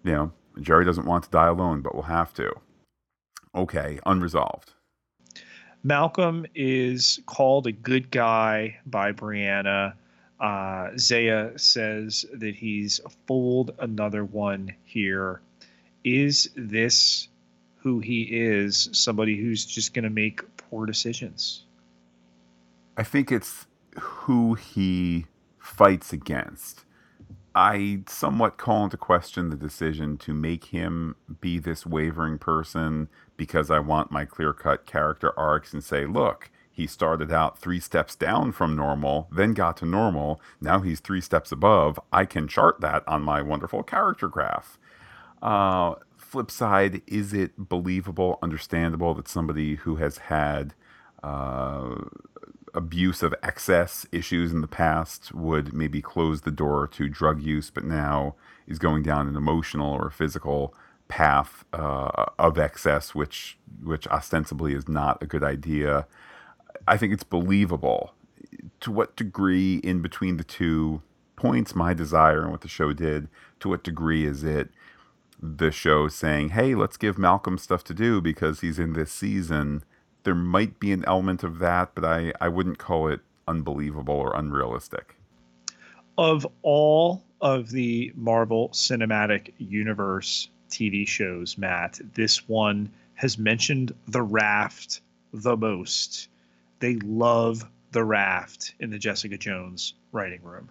you 0.04 0.12
know, 0.12 0.32
Jeri 0.58 0.86
doesn't 0.86 1.06
want 1.06 1.24
to 1.26 1.30
die 1.30 1.48
alone, 1.48 1.82
but 1.82 1.94
we'll 1.94 2.04
have 2.04 2.34
to. 2.34 2.52
Okay, 3.56 4.00
unresolved. 4.06 4.74
Malcolm 5.84 6.46
is 6.54 7.20
called 7.26 7.66
a 7.66 7.72
good 7.72 8.12
guy 8.12 8.78
by 8.86 9.12
Brianna 9.12 9.94
uh, 10.42 10.90
Zaya 10.98 11.58
says 11.58 12.26
that 12.34 12.56
he's 12.56 13.00
fooled 13.28 13.76
another 13.80 14.26
one 14.26 14.74
here. 14.84 15.42
Is 16.04 16.50
this 16.56 17.28
who 17.78 18.00
he 18.00 18.24
is? 18.24 18.90
Somebody 18.92 19.38
who's 19.38 19.66
just 19.66 19.94
going 19.94 20.04
to 20.04 20.10
make 20.10 20.42
poor 20.58 20.88
decisions? 20.88 21.66
I 22.98 23.04
think 23.04 23.32
it's 23.32 23.68
who 24.00 24.56
he 24.56 25.28
fights 25.60 26.12
against. 26.12 26.86
I 27.54 28.04
somewhat 28.08 28.58
call 28.58 28.86
into 28.86 28.98
question 28.98 29.50
the 29.50 29.58
decision 29.58 30.18
to 30.20 30.34
make 30.34 30.66
him 30.66 31.16
be 31.40 31.60
this 31.60 31.86
wavering 31.86 32.40
person 32.40 33.10
because 33.38 33.70
I 33.70 33.80
want 33.80 34.10
my 34.10 34.26
clear 34.26 34.54
cut 34.54 34.86
character 34.86 35.38
arcs 35.38 35.74
and 35.74 35.84
say, 35.84 36.06
look, 36.06 36.50
he 36.72 36.88
started 36.88 37.32
out 37.32 37.60
three 37.60 37.80
steps 37.80 38.16
down 38.16 38.52
from 38.54 38.76
normal, 38.76 39.28
then 39.32 39.54
got 39.54 39.78
to 39.78 39.86
normal. 39.86 40.42
Now 40.60 40.80
he's 40.80 41.00
three 41.00 41.22
steps 41.22 41.52
above. 41.52 42.00
I 42.12 42.26
can 42.26 42.48
chart 42.48 42.82
that 42.82 43.08
on 43.08 43.24
my 43.24 43.42
wonderful 43.42 43.84
character 43.84 44.28
graph. 44.28 44.80
Uh, 45.42 45.96
flip 46.18 46.50
side, 46.50 47.02
is 47.08 47.34
it 47.34 47.52
believable, 47.58 48.40
understandable 48.42 49.14
that 49.16 49.28
somebody 49.28 49.76
who 49.76 49.98
has 49.98 50.18
had 50.20 50.74
uh, 51.24 51.96
abuse 52.74 53.22
of 53.22 53.36
excess 53.44 54.06
issues 54.12 54.52
in 54.52 54.62
the 54.62 54.68
past 54.68 55.34
would 55.34 55.74
maybe 55.74 56.02
close 56.02 56.42
the 56.42 56.52
door 56.52 56.88
to 56.88 57.10
drug 57.10 57.42
use, 57.42 57.70
but 57.70 57.84
now 57.84 58.36
is 58.66 58.80
going 58.80 59.04
down 59.04 59.28
an 59.28 59.36
emotional 59.36 59.94
or 59.94 60.10
physical 60.10 60.74
path 61.08 61.66
uh, 61.74 62.26
of 62.40 62.58
excess, 62.58 63.14
which 63.14 63.58
which 63.84 64.08
ostensibly 64.08 64.74
is 64.74 64.88
not 64.88 65.22
a 65.22 65.26
good 65.26 65.44
idea. 65.44 66.08
I 66.88 66.98
think 66.98 67.14
it's 67.14 67.24
believable. 67.24 68.14
To 68.82 68.92
what 68.92 69.16
degree, 69.16 69.78
in 69.78 70.02
between 70.02 70.38
the 70.38 70.44
two 70.44 71.02
points, 71.36 71.76
my 71.76 71.94
desire 71.94 72.42
and 72.42 72.52
what 72.52 72.62
the 72.62 72.68
show 72.68 72.94
did, 72.94 73.28
to 73.60 73.70
what 73.70 73.84
degree 73.84 74.26
is 74.26 74.44
it 74.44 74.70
the 75.42 75.72
show 75.72 76.08
saying, 76.08 76.50
"Hey, 76.50 76.76
let's 76.76 76.98
give 76.98 77.18
Malcolm 77.18 77.58
stuff 77.58 77.84
to 77.86 77.94
do 77.94 78.22
because 78.22 78.62
he's 78.62 78.78
in 78.78 78.94
this 78.94 79.12
season." 79.12 79.84
there 80.24 80.36
might 80.36 80.80
be 80.80 80.92
an 80.92 81.04
element 81.06 81.44
of 81.44 81.60
that, 81.60 81.94
but 81.96 82.06
I, 82.06 82.34
I 82.40 82.48
wouldn't 82.48 82.78
call 82.78 83.08
it 83.08 83.22
unbelievable 83.48 84.16
or 84.16 84.36
unrealistic. 84.36 85.16
Of 86.18 86.46
all 86.62 87.24
of 87.42 87.72
the 87.72 88.12
Marvel 88.16 88.70
Cinematic 88.70 89.54
Universe 89.58 90.50
TV 90.70 91.08
shows, 91.08 91.58
Matt, 91.58 92.00
this 92.14 92.48
one 92.48 92.92
has 93.16 93.38
mentioned 93.38 93.94
the 94.08 94.22
raft 94.22 95.02
the 95.34 95.58
most. 95.58 96.30
They 96.82 96.96
love 96.98 97.64
the 97.92 98.04
raft 98.04 98.76
in 98.80 98.90
the 98.90 99.00
Jessica 99.00 99.38
Jones 99.38 99.94
writing 100.12 100.44
room. 100.44 100.70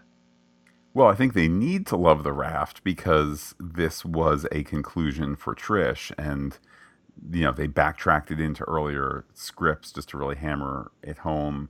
Well, 0.93 1.07
I 1.07 1.15
think 1.15 1.35
they 1.35 1.49
need 1.49 1.87
to 1.87 1.97
love 1.97 2.25
the 2.25 2.33
raft 2.33 2.83
because 2.83 3.55
this 3.59 4.05
was 4.05 4.47
a 4.51 4.65
conclusion 4.65 5.37
for 5.37 5.55
Trish 5.55 6.13
and 6.19 6.59
you 7.33 7.43
know 7.43 7.53
they 7.53 7.67
backtracked 7.67 8.31
it 8.31 8.41
into 8.41 8.65
earlier 8.65 9.25
scripts 9.35 9.93
just 9.93 10.09
to 10.11 10.19
really 10.19 10.37
hammer 10.37 10.91
it 11.03 11.19
home 11.19 11.69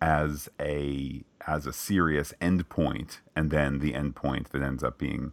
as 0.00 0.48
a 0.60 1.24
as 1.46 1.66
a 1.66 1.72
serious 1.72 2.34
endpoint, 2.40 3.18
and 3.34 3.50
then 3.50 3.78
the 3.78 3.92
endpoint 3.92 4.48
that 4.48 4.62
ends 4.62 4.82
up 4.84 4.98
being 4.98 5.32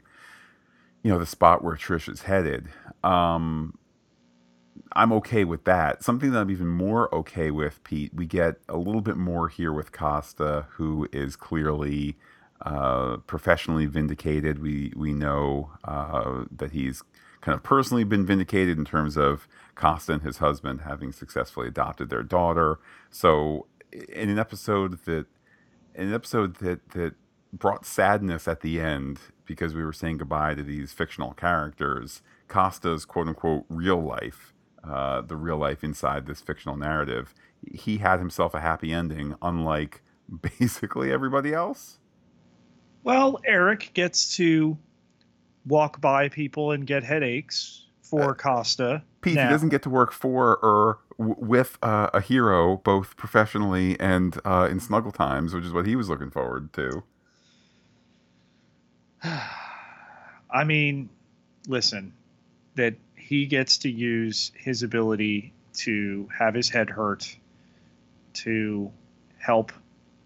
you 1.04 1.12
know 1.12 1.20
the 1.20 1.26
spot 1.26 1.64
where 1.64 1.76
Trish 1.76 2.10
is 2.12 2.24
headed. 2.24 2.68
Um, 3.04 3.78
I'm 4.94 5.12
okay 5.14 5.44
with 5.44 5.66
that. 5.66 6.04
Something 6.04 6.32
that 6.32 6.40
I'm 6.40 6.52
even 6.52 6.68
more 6.68 7.14
okay 7.14 7.52
with, 7.52 7.84
Pete. 7.84 8.14
We 8.14 8.26
get 8.26 8.56
a 8.70 8.78
little 8.78 9.02
bit 9.02 9.18
more 9.18 9.48
here 9.50 9.74
with 9.74 9.92
Costa, 9.92 10.68
who 10.72 11.08
is 11.12 11.36
clearly 11.36 12.18
uh, 12.62 13.18
professionally 13.28 13.86
vindicated. 13.86 14.60
We 14.60 14.94
we 14.96 15.14
know 15.14 15.72
uh, 15.84 16.46
that 16.52 16.72
he's 16.72 17.04
kind 17.42 17.56
of 17.56 17.64
personally 17.64 18.04
been 18.04 18.26
vindicated 18.26 18.78
in 18.78 18.86
terms 18.86 19.18
of 19.18 19.48
Costa 19.76 20.14
and 20.14 20.22
his 20.24 20.38
husband 20.38 20.82
having 20.82 21.12
successfully 21.12 21.68
adopted 21.68 22.10
their 22.10 22.24
daughter. 22.24 22.80
So 23.12 23.68
in 23.92 24.30
an 24.30 24.40
episode 24.40 25.06
that 25.06 25.28
in 25.94 26.08
an 26.08 26.14
episode 26.14 26.56
that 26.56 26.90
that 26.90 27.14
brought 27.54 27.86
sadness 27.86 28.48
at 28.48 28.62
the 28.62 28.82
end 28.82 29.20
because 29.46 29.74
we 29.76 29.84
were 29.84 29.94
saying 29.94 30.18
goodbye 30.18 30.56
to 30.56 30.64
these 30.64 30.92
fictional 30.92 31.34
characters, 31.34 32.22
Costa's 32.48 33.06
quote 33.06 33.28
unquote 33.28 33.66
real 33.70 34.02
life, 34.02 34.54
uh, 34.88 35.22
the 35.22 35.36
real 35.36 35.58
life 35.58 35.84
inside 35.84 36.26
this 36.26 36.42
fictional 36.42 36.78
narrative, 36.78 37.34
he 37.74 37.98
had 37.98 38.20
himself 38.20 38.54
a 38.54 38.62
happy 38.62 38.92
ending, 38.92 39.36
unlike 39.42 40.02
basically 40.60 41.12
everybody 41.12 41.54
else. 41.54 42.00
Well, 43.04 43.40
Eric 43.46 43.92
gets 43.94 44.36
to 44.38 44.78
walk 45.66 46.02
by 46.02 46.30
people 46.30 46.72
and 46.72 46.88
get 46.88 47.04
headaches 47.04 47.86
for 48.02 48.32
uh, 48.32 48.34
Costa. 48.34 49.04
Pete 49.22 49.36
now. 49.36 49.50
doesn't 49.50 49.70
get 49.70 49.82
to 49.84 49.90
work 49.90 50.12
for 50.12 50.58
or 50.58 51.00
w- 51.18 51.36
with 51.40 51.78
uh, 51.82 52.10
a 52.14 52.22
hero, 52.22 52.78
both 52.78 53.18
professionally 53.18 54.00
and 54.00 54.40
uh, 54.46 54.68
in 54.70 54.80
snuggle 54.80 55.12
times, 55.12 55.54
which 55.54 55.66
is 55.66 55.74
what 55.74 55.86
he 55.86 55.96
was 55.96 56.10
looking 56.10 56.32
forward 56.32 56.74
to. 56.74 57.04
I 60.50 60.64
mean, 60.64 61.10
listen, 61.68 62.14
that 62.76 62.96
he 63.26 63.48
gets 63.48 63.80
to 63.80 63.90
use 63.90 64.52
his 64.56 64.84
ability 64.84 65.52
to 65.74 66.30
have 66.38 66.54
his 66.54 66.70
head 66.70 66.92
hurt 66.92 67.36
to 68.34 68.92
help 69.40 69.72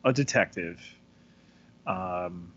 a 0.04 0.12
detective. 0.12 0.82
Um, 1.88 2.52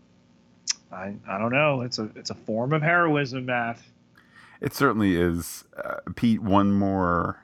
I 0.91 1.15
I 1.27 1.37
don't 1.37 1.53
know. 1.53 1.81
It's 1.81 1.97
a 1.97 2.09
it's 2.15 2.29
a 2.29 2.35
form 2.35 2.73
of 2.73 2.81
heroism, 2.81 3.45
Matt. 3.45 3.79
It 4.59 4.73
certainly 4.73 5.15
is, 5.15 5.63
uh, 5.77 5.99
Pete. 6.15 6.41
One 6.41 6.73
more 6.73 7.41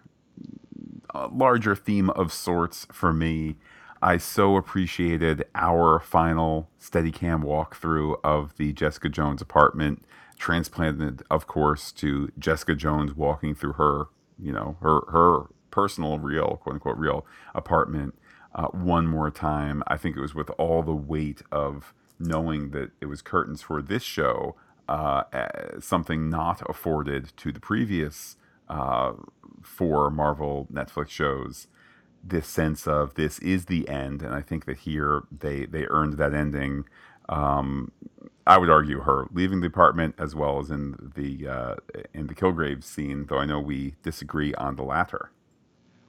uh, 1.13 1.29
larger 1.31 1.75
theme 1.75 2.09
of 2.09 2.33
sorts 2.33 2.85
for 2.91 3.13
me. 3.13 3.55
I 4.01 4.17
so 4.17 4.57
appreciated 4.57 5.45
our 5.55 5.99
final 5.99 6.69
Steadicam 6.81 7.43
walkthrough 7.43 8.19
of 8.23 8.55
the 8.57 8.73
Jessica 8.73 9.09
Jones 9.09 9.41
apartment, 9.41 10.03
transplanted, 10.39 11.21
of 11.29 11.45
course, 11.45 11.91
to 11.91 12.31
Jessica 12.39 12.73
Jones 12.73 13.13
walking 13.13 13.53
through 13.53 13.73
her, 13.73 14.05
you 14.41 14.51
know, 14.51 14.77
her 14.81 15.01
her 15.11 15.47
personal, 15.69 16.17
real, 16.17 16.59
quote 16.63 16.75
unquote, 16.75 16.97
real 16.97 17.25
apartment. 17.53 18.15
Uh, 18.55 18.67
one 18.67 19.05
more 19.05 19.29
time. 19.29 19.83
I 19.85 19.97
think 19.97 20.17
it 20.17 20.21
was 20.21 20.33
with 20.33 20.49
all 20.57 20.81
the 20.81 20.95
weight 20.95 21.43
of 21.51 21.93
knowing 22.17 22.71
that 22.71 22.89
it 22.99 23.05
was 23.05 23.21
curtains 23.21 23.61
for 23.61 23.79
this 23.79 24.01
show, 24.01 24.55
uh, 24.87 25.23
something 25.79 26.29
not 26.29 26.67
afforded 26.67 27.31
to 27.37 27.51
the 27.51 27.59
previous 27.59 28.37
uh, 28.67 29.13
four 29.61 30.09
Marvel 30.09 30.67
Netflix 30.73 31.09
shows. 31.09 31.67
This 32.23 32.47
sense 32.47 32.87
of 32.87 33.13
this 33.13 33.39
is 33.39 33.65
the 33.65 33.87
end, 33.87 34.23
and 34.23 34.33
I 34.33 34.41
think 34.41 34.65
that 34.65 34.79
here 34.79 35.23
they 35.31 35.65
they 35.65 35.85
earned 35.89 36.13
that 36.13 36.33
ending. 36.33 36.85
Um, 37.29 37.91
I 38.49 38.57
would 38.57 38.71
argue 38.71 38.99
her 39.01 39.27
leaving 39.31 39.61
the 39.61 39.67
apartment 39.67 40.15
as 40.17 40.33
well 40.33 40.57
as 40.57 40.71
in 40.71 41.11
the 41.15 41.47
uh, 41.47 41.75
in 42.15 42.25
the 42.25 42.33
Kilgrave 42.33 42.83
scene, 42.83 43.27
though 43.27 43.37
I 43.37 43.45
know 43.45 43.59
we 43.59 43.93
disagree 44.01 44.55
on 44.55 44.75
the 44.75 44.81
latter. 44.81 45.29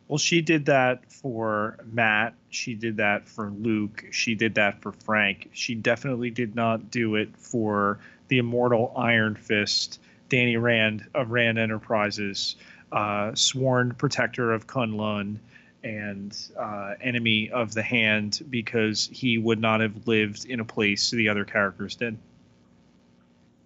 Well, 0.08 0.16
she 0.16 0.40
did 0.40 0.64
that 0.64 1.12
for 1.12 1.76
Matt. 1.92 2.34
She 2.48 2.74
did 2.74 2.96
that 2.96 3.28
for 3.28 3.50
Luke. 3.50 4.06
She 4.10 4.34
did 4.34 4.54
that 4.54 4.80
for 4.80 4.90
Frank. 4.90 5.50
She 5.52 5.74
definitely 5.74 6.30
did 6.30 6.56
not 6.56 6.90
do 6.90 7.14
it 7.14 7.36
for 7.36 7.98
the 8.28 8.38
immortal 8.38 8.94
Iron 8.96 9.34
Fist, 9.34 10.00
Danny 10.30 10.56
Rand 10.56 11.06
of 11.14 11.32
Rand 11.32 11.58
Enterprises, 11.58 12.56
uh, 12.90 13.34
sworn 13.34 13.92
protector 13.92 14.50
of 14.50 14.66
Kunlun 14.66 15.36
and 15.84 16.36
uh, 16.58 16.94
enemy 17.02 17.50
of 17.50 17.74
the 17.74 17.82
Hand, 17.82 18.40
because 18.48 19.10
he 19.12 19.36
would 19.36 19.60
not 19.60 19.80
have 19.80 20.08
lived 20.08 20.46
in 20.46 20.58
a 20.60 20.64
place 20.64 21.10
the 21.10 21.28
other 21.28 21.44
characters 21.44 21.96
did. 21.96 22.16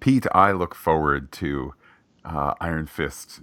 Pete, 0.05 0.27
I 0.35 0.53
look 0.53 0.75
forward 0.75 1.33
to 1.33 1.73
uh, 2.27 2.53
Iron 2.61 2.85
Fist 2.85 3.40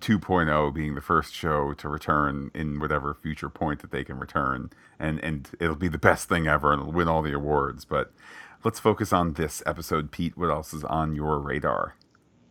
2.0 0.00 0.74
being 0.74 0.94
the 0.94 1.00
first 1.00 1.32
show 1.32 1.72
to 1.72 1.88
return 1.88 2.50
in 2.54 2.78
whatever 2.80 3.14
future 3.14 3.48
point 3.48 3.80
that 3.80 3.92
they 3.92 4.04
can 4.04 4.18
return. 4.18 4.68
And 4.98 5.24
and 5.24 5.48
it'll 5.58 5.74
be 5.74 5.88
the 5.88 5.96
best 5.96 6.28
thing 6.28 6.46
ever 6.46 6.70
and 6.70 6.82
it'll 6.82 6.92
win 6.92 7.08
all 7.08 7.22
the 7.22 7.32
awards. 7.32 7.86
But 7.86 8.12
let's 8.62 8.78
focus 8.78 9.10
on 9.10 9.32
this 9.32 9.62
episode 9.64 10.10
pete. 10.10 10.36
What 10.36 10.50
else 10.50 10.74
is 10.74 10.84
on 10.84 11.14
your 11.14 11.38
radar? 11.38 11.96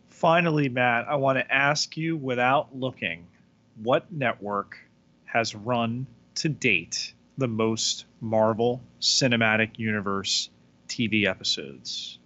Finally 0.08 0.68
matt 0.68 1.06
i 1.08 1.14
want 1.14 1.38
to 1.38 1.54
ask 1.54 1.96
you 1.96 2.16
without 2.16 2.74
looking 2.74 3.28
what 3.76 4.10
network 4.10 4.76
has 5.24 5.54
run 5.54 6.08
to 6.34 6.48
date 6.48 7.14
the 7.38 7.46
most 7.46 8.06
marvel 8.20 8.82
cinematic 9.00 9.78
universe 9.78 10.50
tv 10.88 11.28
episodes 11.28 12.18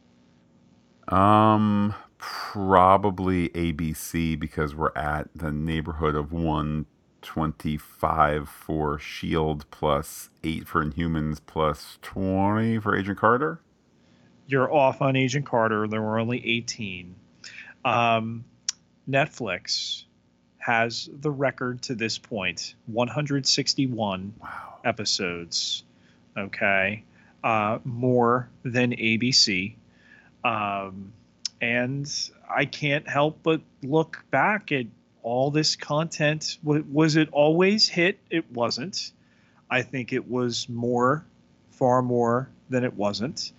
um 1.09 1.95
probably 2.19 3.49
ABC 3.51 4.39
because 4.39 4.75
we're 4.75 4.97
at 4.97 5.29
the 5.35 5.53
neighborhood 5.53 6.15
of 6.15 6.33
125 6.33 8.49
for 8.49 8.99
Shield 8.99 9.71
plus 9.71 10.31
8 10.43 10.67
for 10.67 10.83
Inhumans 10.85 11.41
plus 11.45 11.99
20 12.03 12.79
for 12.81 12.97
Agent 12.97 13.19
Carter. 13.19 13.61
You're 14.49 14.73
off 14.73 15.03
on 15.03 15.17
Agent 15.17 15.45
Carter. 15.47 15.87
There 15.87 16.03
were 16.03 16.19
only 16.19 16.45
18. 16.45 17.15
Um, 17.85 18.45
Netflix 19.09 20.05
has 20.59 21.09
the 21.13 21.31
record 21.31 21.83
to 21.83 21.95
this 21.95 22.19
point 22.19 22.75
161 22.87 24.35
wow. 24.41 24.79
episodes. 24.85 25.85
Okay. 26.37 27.05
Uh, 27.45 27.79
more 27.85 28.49
than 28.65 28.91
ABC 28.93 29.77
Um, 30.47 31.13
and 31.61 32.09
I 32.49 32.67
can't 32.67 33.09
help 33.09 33.41
but 33.43 33.61
look 33.83 34.25
back 34.31 34.71
at 34.71 34.87
all 35.23 35.51
this 35.51 35.75
content. 35.75 36.59
Was 36.63 37.17
it 37.17 37.29
always 37.33 37.89
hit? 37.89 38.21
It 38.31 38.51
wasn't. 38.53 39.11
I 39.69 39.83
think 39.83 40.13
it 40.13 40.31
was 40.31 40.69
more, 40.69 41.25
far 41.71 42.01
more 42.01 42.49
than 42.71 42.85
it 42.85 42.95
wasn't. 42.95 43.51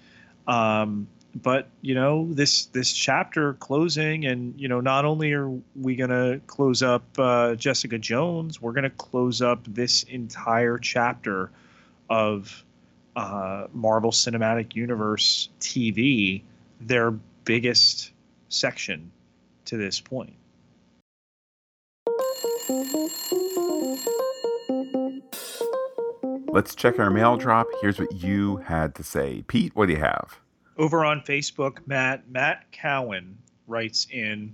Um, 0.47 1.09
but 1.35 1.67
you 1.81 1.93
know 1.93 2.25
this 2.31 2.67
this 2.67 2.93
chapter 2.93 3.53
closing 3.55 4.25
and 4.25 4.59
you 4.59 4.69
know 4.69 4.79
not 4.79 5.03
only 5.03 5.33
are 5.33 5.51
we 5.75 5.95
going 5.95 6.09
to 6.09 6.39
close 6.47 6.81
up 6.81 7.03
uh, 7.19 7.53
jessica 7.53 7.99
jones 7.99 8.59
we're 8.59 8.71
going 8.71 8.85
to 8.85 8.89
close 8.89 9.39
up 9.39 9.59
this 9.67 10.01
entire 10.03 10.79
chapter 10.79 11.51
of 12.09 12.63
uh, 13.15 13.67
marvel 13.73 14.09
cinematic 14.09 14.73
universe 14.73 15.49
tv 15.59 16.41
their 16.79 17.11
biggest 17.45 18.11
section 18.49 19.11
to 19.65 19.77
this 19.77 19.99
point 19.99 20.33
let's 26.49 26.75
check 26.75 26.99
our 26.99 27.09
mail 27.09 27.37
drop 27.37 27.67
here's 27.81 27.99
what 27.99 28.11
you 28.13 28.57
had 28.57 28.95
to 28.95 29.03
say 29.03 29.43
pete 29.47 29.75
what 29.75 29.87
do 29.87 29.93
you 29.93 29.99
have 29.99 30.39
over 30.77 31.03
on 31.03 31.21
Facebook, 31.21 31.79
Matt 31.87 32.29
Matt 32.29 32.71
Cowan 32.71 33.37
writes 33.65 34.07
in, 34.11 34.53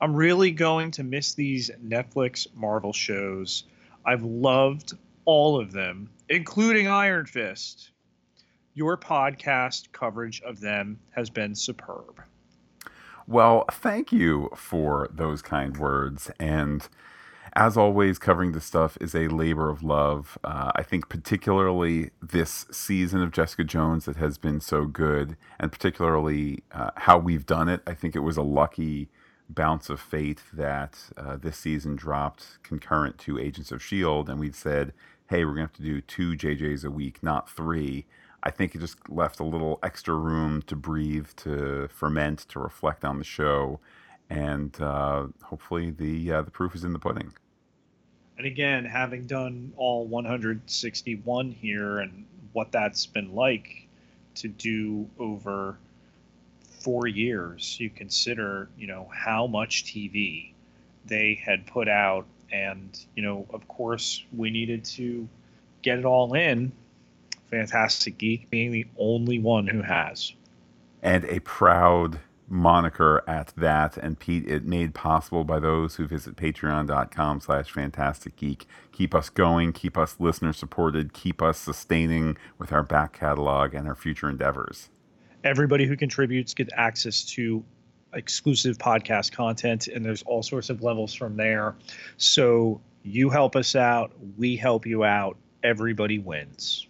"I'm 0.00 0.14
really 0.14 0.50
going 0.50 0.90
to 0.92 1.02
miss 1.02 1.34
these 1.34 1.70
Netflix 1.82 2.46
Marvel 2.54 2.92
shows. 2.92 3.64
I've 4.04 4.22
loved 4.22 4.92
all 5.24 5.58
of 5.58 5.72
them, 5.72 6.10
including 6.28 6.88
Iron 6.88 7.26
Fist. 7.26 7.91
Your 8.74 8.96
podcast 8.96 9.92
coverage 9.92 10.40
of 10.42 10.60
them 10.60 10.98
has 11.10 11.30
been 11.30 11.54
superb." 11.54 12.22
Well, 13.26 13.64
thank 13.70 14.12
you 14.12 14.50
for 14.56 15.08
those 15.12 15.42
kind 15.42 15.76
words 15.76 16.30
and 16.40 16.88
as 17.54 17.76
always, 17.76 18.18
covering 18.18 18.52
this 18.52 18.64
stuff 18.64 18.96
is 18.98 19.14
a 19.14 19.28
labor 19.28 19.68
of 19.68 19.82
love. 19.82 20.38
Uh, 20.42 20.72
I 20.74 20.82
think, 20.82 21.10
particularly 21.10 22.10
this 22.22 22.64
season 22.70 23.20
of 23.20 23.30
Jessica 23.30 23.62
Jones 23.62 24.06
that 24.06 24.16
has 24.16 24.38
been 24.38 24.60
so 24.60 24.86
good, 24.86 25.36
and 25.60 25.70
particularly 25.70 26.62
uh, 26.72 26.92
how 26.96 27.18
we've 27.18 27.44
done 27.44 27.68
it. 27.68 27.82
I 27.86 27.92
think 27.92 28.16
it 28.16 28.20
was 28.20 28.38
a 28.38 28.42
lucky 28.42 29.10
bounce 29.50 29.90
of 29.90 30.00
fate 30.00 30.40
that 30.54 31.10
uh, 31.18 31.36
this 31.36 31.58
season 31.58 31.94
dropped 31.94 32.62
concurrent 32.62 33.18
to 33.18 33.38
Agents 33.38 33.70
of 33.70 33.82
S.H.I.E.L.D., 33.82 34.30
and 34.32 34.40
we'd 34.40 34.54
said, 34.54 34.94
hey, 35.28 35.44
we're 35.44 35.54
going 35.54 35.68
to 35.68 35.72
have 35.72 35.76
to 35.76 35.82
do 35.82 36.00
two 36.00 36.32
JJs 36.32 36.86
a 36.86 36.90
week, 36.90 37.22
not 37.22 37.50
three. 37.50 38.06
I 38.42 38.50
think 38.50 38.74
it 38.74 38.80
just 38.80 39.08
left 39.08 39.40
a 39.40 39.44
little 39.44 39.78
extra 39.82 40.14
room 40.14 40.62
to 40.62 40.76
breathe, 40.76 41.28
to 41.38 41.88
ferment, 41.88 42.40
to 42.48 42.58
reflect 42.58 43.04
on 43.04 43.18
the 43.18 43.24
show. 43.24 43.80
And 44.30 44.78
uh, 44.80 45.26
hopefully, 45.42 45.90
the 45.90 46.32
uh, 46.32 46.42
the 46.42 46.50
proof 46.50 46.74
is 46.74 46.84
in 46.84 46.92
the 46.92 46.98
pudding 46.98 47.32
and 48.42 48.46
again, 48.46 48.84
having 48.84 49.26
done 49.26 49.72
all 49.76 50.04
161 50.06 51.52
here 51.52 52.00
and 52.00 52.24
what 52.52 52.72
that's 52.72 53.06
been 53.06 53.36
like 53.36 53.86
to 54.34 54.48
do 54.48 55.08
over 55.16 55.78
four 56.80 57.06
years, 57.06 57.78
you 57.78 57.88
consider, 57.88 58.68
you 58.76 58.88
know, 58.88 59.08
how 59.14 59.46
much 59.46 59.84
TV 59.84 60.52
they 61.06 61.34
had 61.34 61.66
put 61.66 61.88
out. 61.88 62.26
And, 62.50 62.98
you 63.14 63.22
know, 63.22 63.46
of 63.50 63.68
course, 63.68 64.24
we 64.36 64.50
needed 64.50 64.84
to 64.86 65.28
get 65.82 66.00
it 66.00 66.04
all 66.04 66.34
in. 66.34 66.72
Phantastic 67.52 68.16
Geek 68.16 68.48
being 68.48 68.72
the 68.72 68.86
only 68.96 69.38
one 69.38 69.68
who 69.68 69.82
has. 69.82 70.32
And 71.02 71.26
a 71.26 71.38
proud 71.40 72.18
moniker 72.48 73.22
at 73.28 73.52
that. 73.58 73.98
And 73.98 74.18
pete 74.18 74.48
it 74.48 74.64
made 74.64 74.94
possible 74.94 75.44
by 75.44 75.60
those 75.60 75.96
who 75.96 76.06
visit 76.06 76.36
patreon.com 76.36 77.40
slash 77.40 77.70
phantastic 77.70 78.36
geek. 78.36 78.66
Keep 78.90 79.14
us 79.14 79.28
going 79.28 79.72
keep 79.72 79.98
us 79.98 80.16
listener 80.18 80.52
supported 80.52 81.12
keep 81.12 81.42
us 81.42 81.58
sustaining 81.58 82.36
with 82.58 82.72
our 82.72 82.82
back 82.82 83.12
catalog 83.12 83.74
and 83.74 83.86
our 83.86 83.94
future 83.94 84.30
endeavors. 84.30 84.88
Everybody 85.44 85.86
who 85.86 85.96
contributes 85.96 86.54
gets 86.54 86.72
access 86.74 87.22
to 87.34 87.62
exclusive 88.14 88.78
podcast 88.78 89.32
content 89.32 89.88
and 89.88 90.04
there's 90.04 90.22
all 90.22 90.42
sorts 90.42 90.70
of 90.70 90.82
levels 90.82 91.12
from 91.12 91.36
there. 91.36 91.74
So 92.16 92.80
you 93.02 93.28
help 93.28 93.56
us 93.56 93.76
out 93.76 94.12
we 94.38 94.56
help 94.56 94.86
you 94.86 95.04
out. 95.04 95.36
Everybody 95.62 96.18
wins 96.18 96.86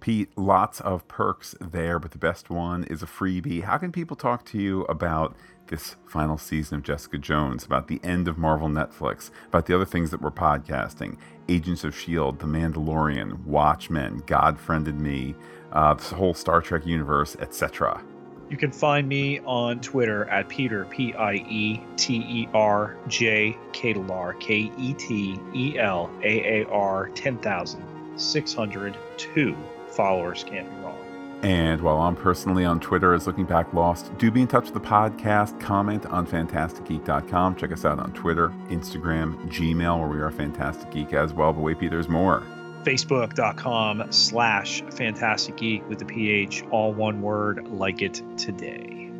Pete, 0.00 0.30
lots 0.36 0.80
of 0.80 1.06
perks 1.08 1.54
there, 1.60 1.98
but 1.98 2.12
the 2.12 2.18
best 2.18 2.50
one 2.50 2.84
is 2.84 3.02
a 3.02 3.06
freebie. 3.06 3.64
How 3.64 3.78
can 3.78 3.92
people 3.92 4.16
talk 4.16 4.44
to 4.46 4.58
you 4.58 4.82
about 4.82 5.36
this 5.66 5.96
final 6.06 6.38
season 6.38 6.78
of 6.78 6.82
Jessica 6.82 7.18
Jones, 7.18 7.64
about 7.64 7.88
the 7.88 8.00
end 8.02 8.28
of 8.28 8.38
Marvel 8.38 8.68
Netflix, 8.68 9.30
about 9.48 9.66
the 9.66 9.74
other 9.74 9.84
things 9.84 10.10
that 10.10 10.22
we're 10.22 10.30
podcasting 10.30 11.18
Agents 11.48 11.84
of 11.84 11.94
S.H.I.E.L.D., 11.94 12.38
The 12.38 12.46
Mandalorian, 12.46 13.44
Watchmen, 13.44 14.22
God 14.26 14.58
Friended 14.58 15.00
Me, 15.00 15.34
uh, 15.72 15.94
the 15.94 16.14
whole 16.14 16.34
Star 16.34 16.60
Trek 16.60 16.86
universe, 16.86 17.36
etc.? 17.40 18.02
You 18.50 18.56
can 18.56 18.72
find 18.72 19.06
me 19.06 19.40
on 19.40 19.80
Twitter 19.80 20.24
at 20.26 20.48
Pieter, 20.48 20.86
P 20.86 21.12
I 21.14 21.34
E 21.34 21.84
T 21.96 22.16
E 22.16 22.48
R 22.54 22.96
J 23.06 23.58
Ketelaar, 23.72 24.40
K 24.40 24.72
E 24.78 24.94
T 24.94 25.38
E 25.54 25.78
L 25.78 26.10
A 26.22 26.62
A 26.62 26.66
R 26.68 27.10
10602 27.10 29.56
followers 29.98 30.44
can't 30.44 30.70
be 30.70 30.76
wrong. 30.76 30.96
And 31.42 31.80
while 31.80 31.98
I'm 31.98 32.14
personally 32.14 32.64
on 32.64 32.78
Twitter 32.78 33.14
as 33.14 33.26
Looking 33.26 33.44
Back 33.44 33.74
Lost, 33.74 34.16
do 34.16 34.30
be 34.30 34.42
in 34.42 34.46
touch 34.46 34.64
with 34.66 34.74
the 34.74 34.80
podcast. 34.80 35.58
Comment 35.60 36.06
on 36.06 36.24
phantasticgeek.com. 36.24 37.56
Check 37.56 37.72
us 37.72 37.84
out 37.84 37.98
on 37.98 38.12
Twitter, 38.12 38.50
Instagram, 38.68 39.36
Gmail, 39.48 39.98
where 39.98 40.08
we 40.08 40.20
are 40.20 40.30
Phantastic 40.30 40.90
Geek 40.92 41.12
as 41.12 41.32
well. 41.32 41.52
But 41.52 41.62
wait, 41.62 41.80
Pete, 41.80 41.90
there's 41.90 42.08
more. 42.08 42.44
Facebook.com 42.84 44.10
slash 44.12 44.82
Phantastic 44.90 45.56
Geek 45.56 45.88
with 45.88 45.98
the 45.98 46.04
PH, 46.04 46.62
all 46.70 46.92
one 46.92 47.20
word, 47.20 47.66
like 47.68 48.00
it 48.00 48.22
today. 48.36 49.10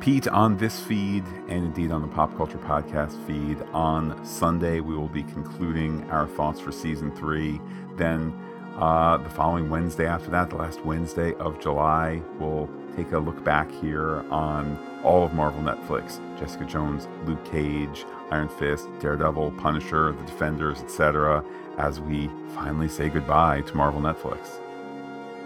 Pete, 0.00 0.28
on 0.28 0.56
this 0.56 0.80
feed, 0.80 1.24
and 1.48 1.64
indeed 1.64 1.90
on 1.90 2.02
the 2.02 2.08
Pop 2.08 2.34
Culture 2.36 2.58
Podcast 2.58 3.14
feed, 3.26 3.60
on 3.72 4.24
Sunday, 4.24 4.80
we 4.80 4.94
will 4.94 5.08
be 5.08 5.22
concluding 5.22 6.08
our 6.10 6.26
thoughts 6.26 6.60
for 6.60 6.72
season 6.72 7.10
three. 7.16 7.60
Then 7.96 8.38
uh, 8.76 9.16
the 9.16 9.30
following 9.30 9.70
Wednesday 9.70 10.06
after 10.06 10.30
that, 10.30 10.50
the 10.50 10.56
last 10.56 10.84
Wednesday 10.84 11.34
of 11.34 11.58
July, 11.60 12.20
we'll 12.38 12.68
take 12.94 13.12
a 13.12 13.18
look 13.18 13.42
back 13.42 13.70
here 13.70 14.24
on 14.30 14.78
all 15.02 15.24
of 15.24 15.32
Marvel 15.32 15.62
Netflix 15.62 16.20
Jessica 16.38 16.64
Jones, 16.64 17.08
Luke 17.24 17.42
Cage, 17.44 18.04
Iron 18.30 18.48
Fist, 18.48 18.88
Daredevil, 19.00 19.52
Punisher, 19.52 20.12
The 20.12 20.24
Defenders, 20.24 20.80
etc., 20.80 21.42
as 21.78 22.00
we 22.00 22.30
finally 22.54 22.88
say 22.88 23.08
goodbye 23.08 23.62
to 23.62 23.76
Marvel 23.76 24.00
Netflix. 24.00 24.60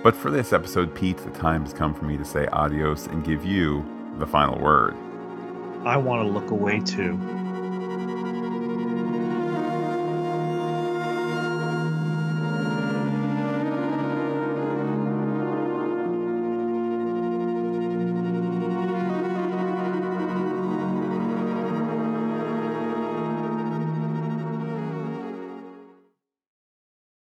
But 0.03 0.17
for 0.17 0.31
this 0.31 0.53
episode, 0.53 0.95
Pete, 0.95 1.19
the 1.19 1.31
time 1.31 1.63
has 1.63 1.73
come 1.73 1.95
for 1.95 2.05
me 2.07 2.17
to 2.17 2.25
say 2.25 2.47
adios 2.49 3.07
and 3.07 3.25
give 3.25 3.45
you 3.45 3.85
the 4.19 4.27
final 4.27 4.59
word. 4.59 4.97
I 5.85 5.97
want 5.97 6.27
to 6.27 6.33
look 6.33 6.51
away 6.51 6.81
too. 6.81 7.19